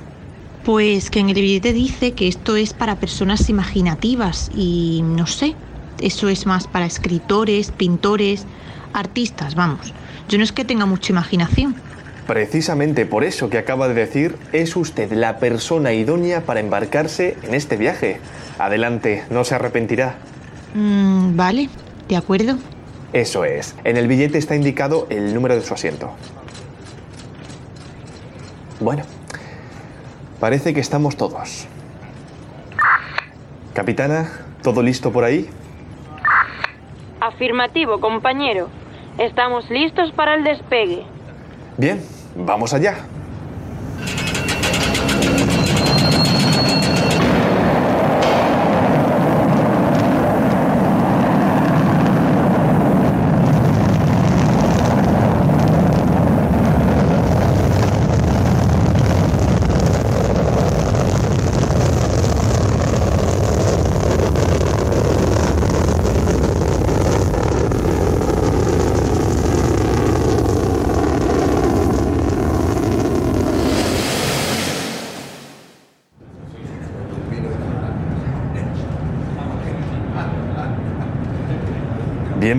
Pues 0.63 1.11
que 1.11 1.19
en 1.19 1.29
el 1.29 1.35
billete 1.35 1.71
dice 1.71 2.13
que 2.13 2.27
esto 2.27 2.55
es 2.55 2.73
para 2.73 2.95
personas 2.95 3.47
imaginativas 3.47 4.49
y 4.55 5.03
no 5.03 5.27
sé, 5.27 5.53
eso 6.01 6.29
es 6.29 6.47
más 6.47 6.65
para 6.65 6.87
escritores, 6.87 7.69
pintores, 7.69 8.47
artistas, 8.91 9.53
vamos. 9.53 9.93
Yo 10.29 10.39
no 10.39 10.43
es 10.43 10.51
que 10.51 10.65
tenga 10.65 10.87
mucha 10.87 11.13
imaginación. 11.13 11.75
Precisamente 12.27 13.05
por 13.05 13.23
eso 13.23 13.49
que 13.49 13.59
acaba 13.59 13.87
de 13.87 13.93
decir, 13.93 14.37
es 14.51 14.75
usted 14.75 15.11
la 15.11 15.37
persona 15.37 15.93
idónea 15.93 16.41
para 16.41 16.59
embarcarse 16.59 17.37
en 17.43 17.53
este 17.53 17.77
viaje. 17.77 18.19
Adelante, 18.57 19.23
no 19.29 19.43
se 19.43 19.55
arrepentirá. 19.55 20.15
Mm, 20.73 21.35
vale, 21.35 21.69
de 22.09 22.15
acuerdo. 22.15 22.57
Eso 23.13 23.45
es. 23.45 23.75
En 23.83 23.95
el 23.97 24.07
billete 24.07 24.39
está 24.39 24.55
indicado 24.55 25.05
el 25.09 25.33
número 25.33 25.55
de 25.55 25.61
su 25.61 25.73
asiento. 25.73 26.11
Bueno, 28.79 29.03
parece 30.39 30.73
que 30.73 30.79
estamos 30.79 31.15
todos. 31.15 31.67
Capitana, 33.73 34.31
¿todo 34.63 34.81
listo 34.81 35.11
por 35.11 35.23
ahí? 35.23 35.47
Afirmativo, 37.21 37.99
compañero. 38.01 38.69
Estamos 39.17 39.69
listos 39.69 40.11
para 40.11 40.35
el 40.35 40.43
despegue. 40.43 41.05
Bien, 41.77 42.01
vamos 42.35 42.73
allá. 42.73 42.97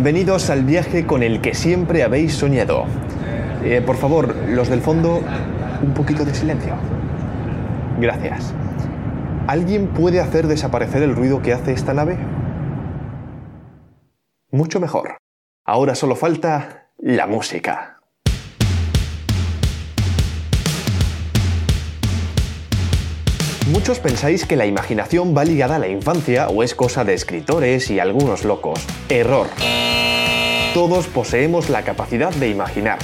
Bienvenidos 0.06 0.50
al 0.50 0.62
viaje 0.62 1.04
con 1.04 1.24
el 1.24 1.40
que 1.40 1.52
siempre 1.52 2.04
habéis 2.04 2.32
soñado. 2.32 2.84
Eh, 3.64 3.82
por 3.84 3.96
favor, 3.96 4.36
los 4.46 4.68
del 4.68 4.80
fondo, 4.80 5.20
un 5.82 5.94
poquito 5.94 6.24
de 6.24 6.32
silencio. 6.32 6.74
Gracias. 7.98 8.54
¿Alguien 9.48 9.88
puede 9.88 10.20
hacer 10.20 10.46
desaparecer 10.46 11.02
el 11.02 11.16
ruido 11.16 11.42
que 11.42 11.52
hace 11.52 11.72
esta 11.72 11.92
nave? 11.92 12.18
Mucho 14.52 14.78
mejor. 14.78 15.16
Ahora 15.64 15.96
solo 15.96 16.14
falta 16.14 16.92
la 16.98 17.26
música. 17.26 17.95
Muchos 23.66 23.98
pensáis 23.98 24.46
que 24.46 24.54
la 24.54 24.64
imaginación 24.64 25.36
va 25.36 25.44
ligada 25.44 25.74
a 25.74 25.78
la 25.80 25.88
infancia 25.88 26.46
o 26.48 26.62
es 26.62 26.76
cosa 26.76 27.02
de 27.02 27.14
escritores 27.14 27.90
y 27.90 27.98
algunos 27.98 28.44
locos. 28.44 28.86
Error. 29.08 29.48
Todos 30.72 31.08
poseemos 31.08 31.68
la 31.68 31.82
capacidad 31.82 32.32
de 32.32 32.48
imaginar. 32.48 33.00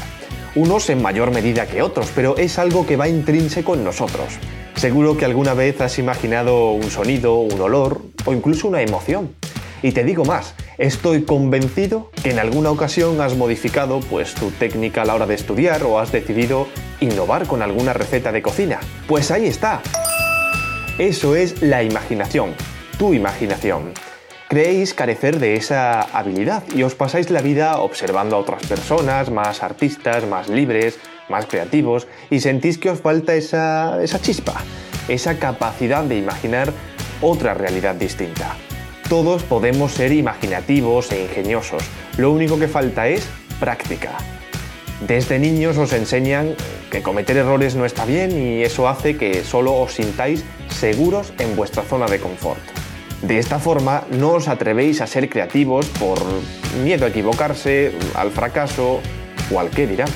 Unos 0.55 0.89
en 0.89 1.03
mayor 1.03 1.33
medida 1.33 1.67
que 1.67 1.83
otros, 1.83 2.13
pero 2.15 2.37
es 2.37 2.61
algo 2.61 2.87
que 2.87 2.97
va 2.97 3.09
intrínseco 3.09 3.75
en 3.75 3.83
nosotros. 3.83 4.35
Seguro 4.77 5.17
que 5.17 5.25
alguna 5.25 5.55
vez 5.55 5.81
has 5.81 5.99
imaginado 5.99 6.71
un 6.71 6.91
sonido, 6.93 7.41
un 7.41 7.61
olor 7.61 8.01
o 8.25 8.33
incluso 8.33 8.69
una 8.69 8.83
emoción. 8.83 9.35
Y 9.83 9.91
te 9.91 10.05
digo 10.05 10.25
más, 10.25 10.55
estoy 10.79 11.25
convencido 11.25 12.13
que 12.23 12.31
en 12.31 12.39
alguna 12.39 12.71
ocasión 12.71 13.21
has 13.21 13.35
modificado 13.35 13.99
pues 13.99 14.35
tu 14.35 14.53
técnica 14.53 15.03
a 15.03 15.07
la 15.07 15.17
hora 15.17 15.27
de 15.27 15.35
estudiar 15.35 15.83
o 15.83 15.99
has 15.99 16.13
decidido 16.13 16.69
innovar 17.01 17.49
con 17.49 17.63
alguna 17.63 17.95
receta 17.95 18.31
de 18.31 18.43
cocina. 18.43 18.79
Pues 19.09 19.33
ahí 19.33 19.47
está, 19.47 19.83
eso 20.99 21.35
es 21.35 21.63
la 21.63 21.83
imaginación, 21.83 22.55
tu 22.99 23.15
imaginación. 23.15 23.93
Creéis 24.49 24.93
carecer 24.93 25.39
de 25.39 25.55
esa 25.55 26.03
habilidad 26.03 26.63
y 26.75 26.83
os 26.83 26.95
pasáis 26.95 27.31
la 27.31 27.41
vida 27.41 27.79
observando 27.79 28.37
a 28.37 28.39
otras 28.39 28.67
personas, 28.67 29.31
más 29.31 29.63
artistas, 29.63 30.27
más 30.27 30.51
libres, 30.51 30.99
más 31.31 31.47
creativos, 31.47 32.07
y 32.29 32.41
sentís 32.41 32.77
que 32.77 32.91
os 32.91 33.01
falta 33.01 33.35
esa, 33.35 34.03
esa 34.03 34.21
chispa, 34.21 34.63
esa 35.09 35.39
capacidad 35.39 36.05
de 36.05 36.19
imaginar 36.19 36.73
otra 37.23 37.55
realidad 37.55 37.95
distinta. 37.95 38.55
Todos 39.09 39.43
podemos 39.43 39.93
ser 39.93 40.13
imaginativos 40.13 41.11
e 41.13 41.23
ingeniosos, 41.23 41.83
lo 42.19 42.31
único 42.31 42.59
que 42.59 42.69
falta 42.69 43.09
es 43.09 43.27
práctica. 43.59 44.11
Desde 45.07 45.39
niños 45.39 45.79
os 45.79 45.93
enseñan 45.95 46.55
que 46.93 47.03
cometer 47.03 47.39
errores 47.39 47.75
no 47.75 47.87
está 47.87 48.05
bien 48.05 48.39
y 48.39 48.63
eso 48.63 48.87
hace 48.87 49.17
que 49.17 49.45
solo 49.45 49.73
os 49.73 49.95
sintáis 49.95 50.45
seguros 50.69 51.33
en 51.39 51.57
vuestra 51.57 51.83
zona 51.83 52.05
de 52.05 52.21
confort. 52.21 52.61
De 53.23 53.39
esta 53.39 53.59
forma 53.59 54.05
no 54.11 54.33
os 54.33 54.47
atrevéis 54.47 55.01
a 55.01 55.07
ser 55.07 55.31
creativos 55.31 55.87
por 55.99 56.19
miedo 56.85 57.07
a 57.07 57.09
equivocarse, 57.09 57.93
al 58.15 58.31
fracaso 58.31 59.01
o 59.51 59.59
al 59.59 59.71
qué 59.71 59.87
dirán. 59.87 60.11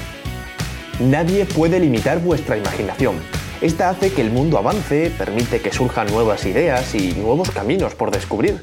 Nadie 1.00 1.46
puede 1.46 1.80
limitar 1.80 2.20
vuestra 2.20 2.58
imaginación. 2.58 3.16
Esta 3.62 3.88
hace 3.88 4.12
que 4.12 4.20
el 4.20 4.30
mundo 4.30 4.58
avance, 4.58 5.10
permite 5.16 5.62
que 5.62 5.72
surjan 5.72 6.08
nuevas 6.08 6.44
ideas 6.44 6.94
y 6.94 7.14
nuevos 7.14 7.50
caminos 7.52 7.94
por 7.94 8.10
descubrir. 8.10 8.62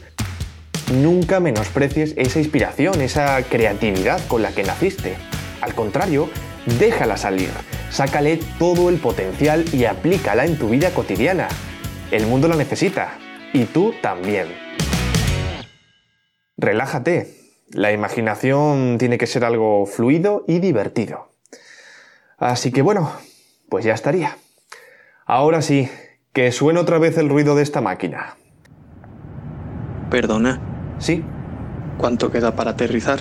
Nunca 0.93 1.39
menosprecies 1.39 2.13
esa 2.15 2.37
inspiración, 2.37 3.01
esa 3.01 3.41
creatividad 3.41 4.21
con 4.27 4.43
la 4.43 4.51
que 4.51 4.63
naciste. 4.63 5.15
Al 5.61 5.73
contrario, 5.73 6.29
déjala 6.77 7.17
salir, 7.17 7.49
sácale 7.93 8.39
todo 8.57 8.89
el 8.89 8.97
potencial 8.97 9.65
y 9.71 9.85
aplícala 9.85 10.45
en 10.45 10.57
tu 10.57 10.69
vida 10.69 10.89
cotidiana. 10.89 11.47
El 12.09 12.25
mundo 12.25 12.47
la 12.47 12.55
necesita 12.55 13.19
y 13.53 13.65
tú 13.65 13.93
también. 14.01 14.47
Relájate. 16.57 17.35
La 17.69 17.91
imaginación 17.91 18.97
tiene 18.97 19.17
que 19.17 19.27
ser 19.27 19.45
algo 19.45 19.85
fluido 19.85 20.43
y 20.47 20.59
divertido. 20.59 21.29
Así 22.37 22.71
que 22.71 22.81
bueno, 22.81 23.11
pues 23.69 23.85
ya 23.85 23.93
estaría. 23.93 24.37
Ahora 25.25 25.61
sí, 25.61 25.89
que 26.33 26.51
suene 26.51 26.79
otra 26.79 26.97
vez 26.97 27.17
el 27.17 27.29
ruido 27.29 27.55
de 27.55 27.63
esta 27.63 27.81
máquina. 27.81 28.37
Perdona. 30.09 30.95
¿Sí? 30.99 31.23
¿Cuánto 31.97 32.31
queda 32.31 32.55
para 32.55 32.71
aterrizar? 32.71 33.19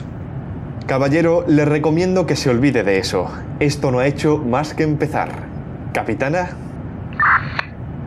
Caballero, 0.87 1.45
le 1.47 1.65
recomiendo 1.65 2.27
que 2.27 2.37
se 2.37 2.51
olvide 2.51 2.83
de 2.83 2.99
eso. 2.99 3.31
Esto 3.61 3.91
no 3.91 4.01
ha 4.01 4.07
hecho 4.07 4.39
más 4.39 4.75
que 4.75 4.83
empezar. 4.83 5.31
Capitana. 5.93 6.51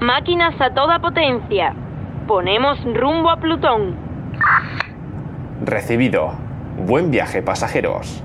Máquinas 0.02 0.60
a 0.60 0.74
toda 0.74 1.00
potencia. 1.00 1.74
Ponemos 2.28 2.78
rumbo 2.94 3.30
a 3.30 3.38
Plutón. 3.38 3.96
Recibido. 5.64 6.34
Buen 6.86 7.12
viaje, 7.12 7.42
pasajeros. 7.42 8.22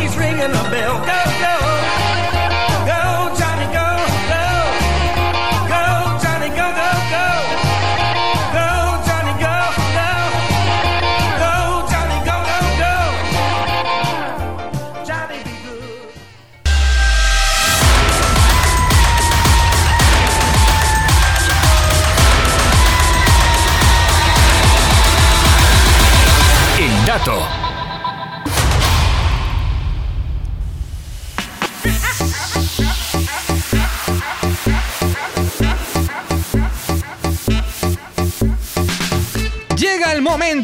He's 0.00 0.16
ringing 0.16 0.50
a 0.50 0.64
bell. 0.70 0.98
Go, 1.04 1.24
go, 1.40 1.87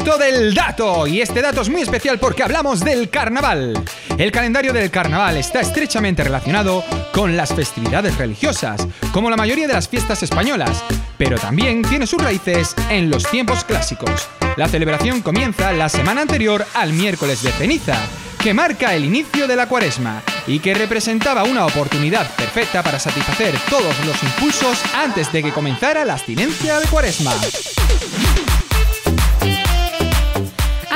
del 0.05 0.55
dato 0.55 1.07
y 1.07 1.23
este 1.23 1.41
dato 1.41 1.63
es 1.63 1.71
muy 1.71 1.81
especial 1.81 2.19
porque 2.19 2.43
hablamos 2.43 2.81
del 2.81 3.09
carnaval. 3.09 3.83
El 4.19 4.31
calendario 4.31 4.73
del 4.75 4.91
carnaval 4.91 5.39
está 5.39 5.61
estrechamente 5.61 6.23
relacionado 6.23 6.85
con 7.13 7.39
las 7.39 7.55
festividades 7.55 8.17
religiosas, 8.19 8.87
como 9.13 9.31
la 9.31 9.37
mayoría 9.37 9.67
de 9.67 9.73
las 9.73 9.89
fiestas 9.89 10.23
españolas, 10.23 10.85
pero 11.17 11.39
también 11.39 11.83
tiene 11.83 12.07
sus 12.07 12.23
raíces 12.23 12.75
en 12.91 13.09
los 13.09 13.25
tiempos 13.31 13.65
clásicos. 13.65 14.29
La 14.57 14.69
celebración 14.69 15.23
comienza 15.23 15.73
la 15.73 15.89
semana 15.89 16.21
anterior 16.21 16.67
al 16.75 16.93
miércoles 16.93 17.43
de 17.43 17.51
ceniza, 17.53 17.97
que 18.43 18.53
marca 18.53 18.95
el 18.95 19.07
inicio 19.07 19.49
de 19.49 19.57
la 19.57 19.67
cuaresma 19.69 20.23
y 20.47 20.59
que 20.59 20.75
representaba 20.75 21.45
una 21.45 21.65
oportunidad 21.65 22.31
perfecta 22.37 22.83
para 22.83 22.99
satisfacer 22.99 23.55
todos 23.71 23.99
los 24.05 24.23
impulsos 24.23 24.79
antes 24.95 25.33
de 25.33 25.43
que 25.43 25.53
comenzara 25.53 26.05
la 26.05 26.13
abstinencia 26.13 26.79
de 26.79 26.87
cuaresma. 26.89 27.33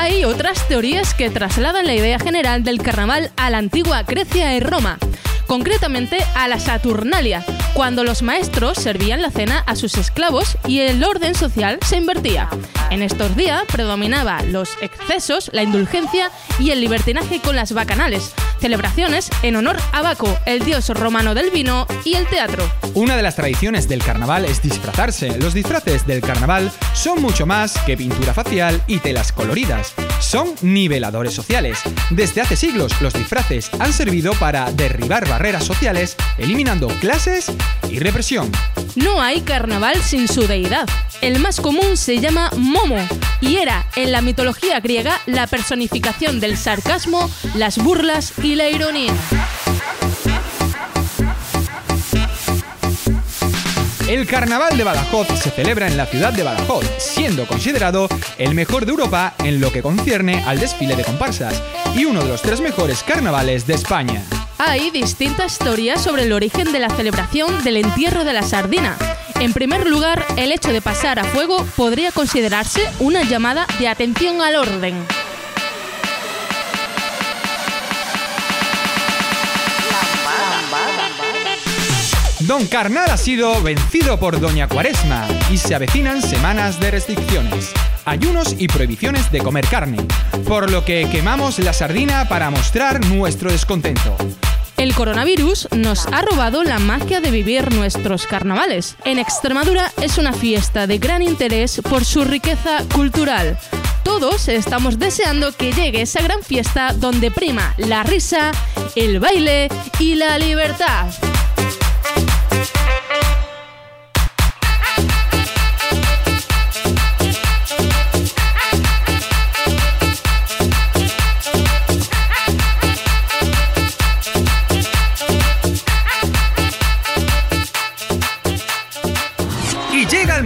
Hay 0.09 0.25
otras 0.25 0.67
teorías 0.69 1.13
que 1.13 1.29
trasladan 1.29 1.85
la 1.85 1.95
idea 1.95 2.19
general 2.19 2.65
del 2.65 2.81
carnaval 2.81 3.31
a 3.37 3.51
la 3.51 3.59
antigua 3.59 4.05
Grecia 4.05 4.57
y 4.57 4.61
Roma, 4.61 4.99
concretamente 5.47 6.17
a 6.35 6.49
la 6.49 6.59
Saturnalia, 6.59 7.45
cuando 7.75 8.05
los 8.05 8.23
maestros 8.23 8.79
servían 8.79 9.21
la 9.21 9.31
cena 9.31 9.63
a 9.67 9.77
sus 9.77 9.99
esclavos 9.99 10.57
y 10.67 10.81
el 10.81 11.05
orden 11.05 11.35
social 11.35 11.79
se 11.85 11.99
invertía. 11.99 12.49
En 12.91 13.03
estos 13.03 13.37
días 13.37 13.65
predominaba 13.71 14.41
los 14.45 14.79
excesos, 14.81 15.51
la 15.53 15.63
indulgencia 15.63 16.31
y 16.59 16.71
el 16.71 16.81
libertinaje 16.81 17.43
con 17.43 17.55
las 17.55 17.73
bacanales, 17.75 18.33
celebraciones 18.61 19.31
en 19.43 19.57
honor 19.57 19.77
a 19.93 20.03
Baco, 20.03 20.39
el 20.47 20.65
dios 20.65 20.89
romano 20.91 21.35
del 21.35 21.51
vino 21.51 21.87
y 22.05 22.15
el 22.15 22.27
teatro. 22.27 22.69
Una 22.95 23.17
de 23.17 23.23
las 23.23 23.37
tradiciones 23.37 23.89
del 23.89 24.03
carnaval 24.03 24.45
es 24.45 24.63
disfrazarse. 24.63 25.39
Los 25.39 25.55
disfraces 25.55 26.07
del 26.07 26.21
carnaval 26.21 26.71
son 26.95 27.23
mucho 27.23 27.47
más 27.47 27.79
que 27.87 27.97
pintura 27.97 28.35
facial 28.35 28.83
y 28.87 28.99
telas 28.99 29.33
coloridas. 29.33 29.95
Son 30.21 30.55
niveladores 30.63 31.35
sociales. 31.35 31.79
Desde 32.11 32.41
hace 32.41 32.57
siglos 32.57 33.01
los 33.01 33.13
disfraces 33.13 33.71
han 33.79 33.93
servido 33.93 34.33
para 34.35 34.71
derribar 34.73 35.29
barreras 35.29 35.65
sociales, 35.65 36.17
eliminando 36.39 36.89
clases 37.01 37.53
y 37.89 37.99
represión. 37.99 38.51
No 38.97 39.21
hay 39.21 39.43
carnaval 39.43 40.03
sin 40.03 40.27
su 40.29 40.47
deidad. 40.47 40.89
El 41.21 41.39
más 41.39 41.61
común 41.61 41.97
se 41.97 42.19
llama 42.19 42.51
Momo 42.57 42.99
y 43.41 43.57
era 43.57 43.87
en 43.97 44.13
la 44.13 44.21
mitología 44.21 44.81
griega 44.81 45.21
la 45.27 45.47
personificación 45.47 46.41
del 46.41 46.57
sarcasmo, 46.57 47.31
las 47.55 47.79
burlas 47.79 48.33
y 48.43 48.48
la 48.55 48.69
ironía. 48.69 49.13
El 54.09 54.27
carnaval 54.27 54.77
de 54.79 54.85
Badajoz 54.85 55.29
se 55.39 55.51
celebra 55.51 55.87
en 55.87 55.99
la 55.99 56.07
ciudad 56.07 56.33
de 56.33 56.43
Badajoz, 56.43 56.85
siendo 56.99 57.47
considerado 57.47 58.09
el 58.39 58.55
mejor 58.55 58.87
de 58.87 58.93
Europa 58.93 59.35
en 59.45 59.61
lo 59.61 59.71
que 59.71 59.83
concierne 59.83 60.43
al 60.47 60.59
desfile 60.59 60.97
de 60.97 61.05
comparsas 61.05 61.63
y 61.95 62.07
uno 62.07 62.23
de 62.23 62.29
los 62.29 62.41
tres 62.41 62.63
mejores 62.63 63.03
carnavales 63.03 63.67
de 63.67 63.75
España. 63.75 64.25
Hay 64.57 64.91
distintas 64.91 65.59
teorías 65.59 66.03
sobre 66.03 66.23
el 66.25 66.33
origen 66.33 66.73
de 66.73 66.79
la 66.79 66.89
celebración 66.89 67.63
del 67.65 67.77
entierro 67.77 68.25
de 68.25 68.33
la 68.33 68.43
sardina. 68.43 68.97
En 69.41 69.53
primer 69.53 69.87
lugar, 69.87 70.25
el 70.37 70.53
hecho 70.53 70.73
de 70.73 70.81
pasar 70.81 71.19
a 71.19 71.25
fuego 71.25 71.65
podría 71.77 72.11
considerarse 72.11 72.81
una 72.99 73.23
llamada 73.25 73.67
de 73.79 73.89
atención 73.89 74.41
al 74.41 74.57
orden. 74.57 74.95
Don 82.49 82.67
Carnal 82.67 83.11
ha 83.11 83.19
sido 83.19 83.63
vencido 83.63 84.19
por 84.19 84.41
Doña 84.41 84.69
Cuaresma 84.69 85.29
y 85.53 85.59
se 85.59 85.75
avecinan 85.75 86.23
semanas 86.23 86.81
de 86.81 86.91
restricciones, 86.91 87.73
ayunos 88.07 88.55
y 88.59 88.69
prohibiciones 88.69 89.31
de 89.31 89.41
comer 89.41 89.67
carne, 89.67 89.99
por 90.47 90.71
lo 90.71 90.83
que 90.83 91.07
quemamos 91.13 91.59
la 91.59 91.75
sardina 91.75 92.27
para 92.27 92.49
mostrar 92.49 93.05
nuestro 93.05 93.53
descontento. 93.53 94.17
El 94.79 94.95
coronavirus 94.95 95.69
nos 95.77 96.07
ha 96.07 96.23
robado 96.23 96.65
la 96.65 96.79
magia 96.79 97.21
de 97.21 97.31
vivir 97.31 97.71
nuestros 97.75 98.27
carnavales. 98.27 98.97
En 99.05 99.19
Extremadura 99.19 99.93
es 100.01 100.17
una 100.17 100.33
fiesta 100.33 100.87
de 100.87 100.97
gran 100.97 101.21
interés 101.21 101.83
por 101.83 102.07
su 102.07 102.25
riqueza 102.25 102.83
cultural. 102.95 103.59
Todos 104.05 104.49
estamos 104.49 104.99
deseando 104.99 105.53
que 105.53 105.73
llegue 105.73 106.01
esa 106.01 106.23
gran 106.23 106.43
fiesta 106.43 106.95
donde 106.95 107.31
prima 107.31 107.75
la 107.77 108.05
risa, 108.05 108.53
el 108.97 109.21
baile 109.21 109.69
y 109.99 110.15
la 110.15 110.39
libertad. 110.39 111.09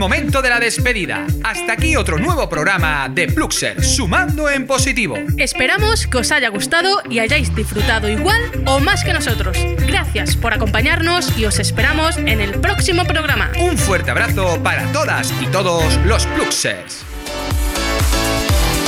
Momento 0.03 0.43
de 0.43 0.49
la 0.49 0.59
despedida. 0.59 1.29
Hasta 1.45 1.75
aquí 1.75 1.95
otro 1.95 2.19
nuevo 2.19 2.49
programa 2.49 3.09
de 3.09 3.29
Pluxer, 3.29 3.85
sumando 3.85 4.51
en 4.51 4.67
positivo. 4.67 5.17
Esperamos 5.39 6.09
que 6.09 6.19
os 6.19 6.33
haya 6.33 6.49
gustado 6.49 7.01
y 7.09 7.21
hayáis 7.21 7.55
disfrutado 7.55 8.09
igual 8.09 8.43
o 8.67 8.81
más 8.81 9.05
que 9.05 9.13
nosotros. 9.13 9.57
Gracias 9.87 10.35
por 10.35 10.55
acompañarnos 10.55 11.39
y 11.39 11.45
os 11.45 11.61
esperamos 11.61 12.17
en 12.17 12.41
el 12.41 12.61
próximo 12.61 13.05
programa. 13.05 13.53
Un 13.61 13.79
fuerte 13.79 14.11
abrazo 14.11 14.61
para 14.61 14.91
todas 14.91 15.33
y 15.41 15.47
todos 15.47 15.97
los 16.05 16.27
Pluxers. 16.27 17.05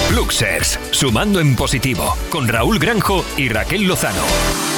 Pluxers, 0.09 0.81
sumando 0.91 1.39
en 1.39 1.55
positivo, 1.55 2.17
con 2.29 2.49
Raúl 2.49 2.81
Granjo 2.81 3.25
y 3.37 3.51
Raquel 3.51 3.85
Lozano. 3.85 4.74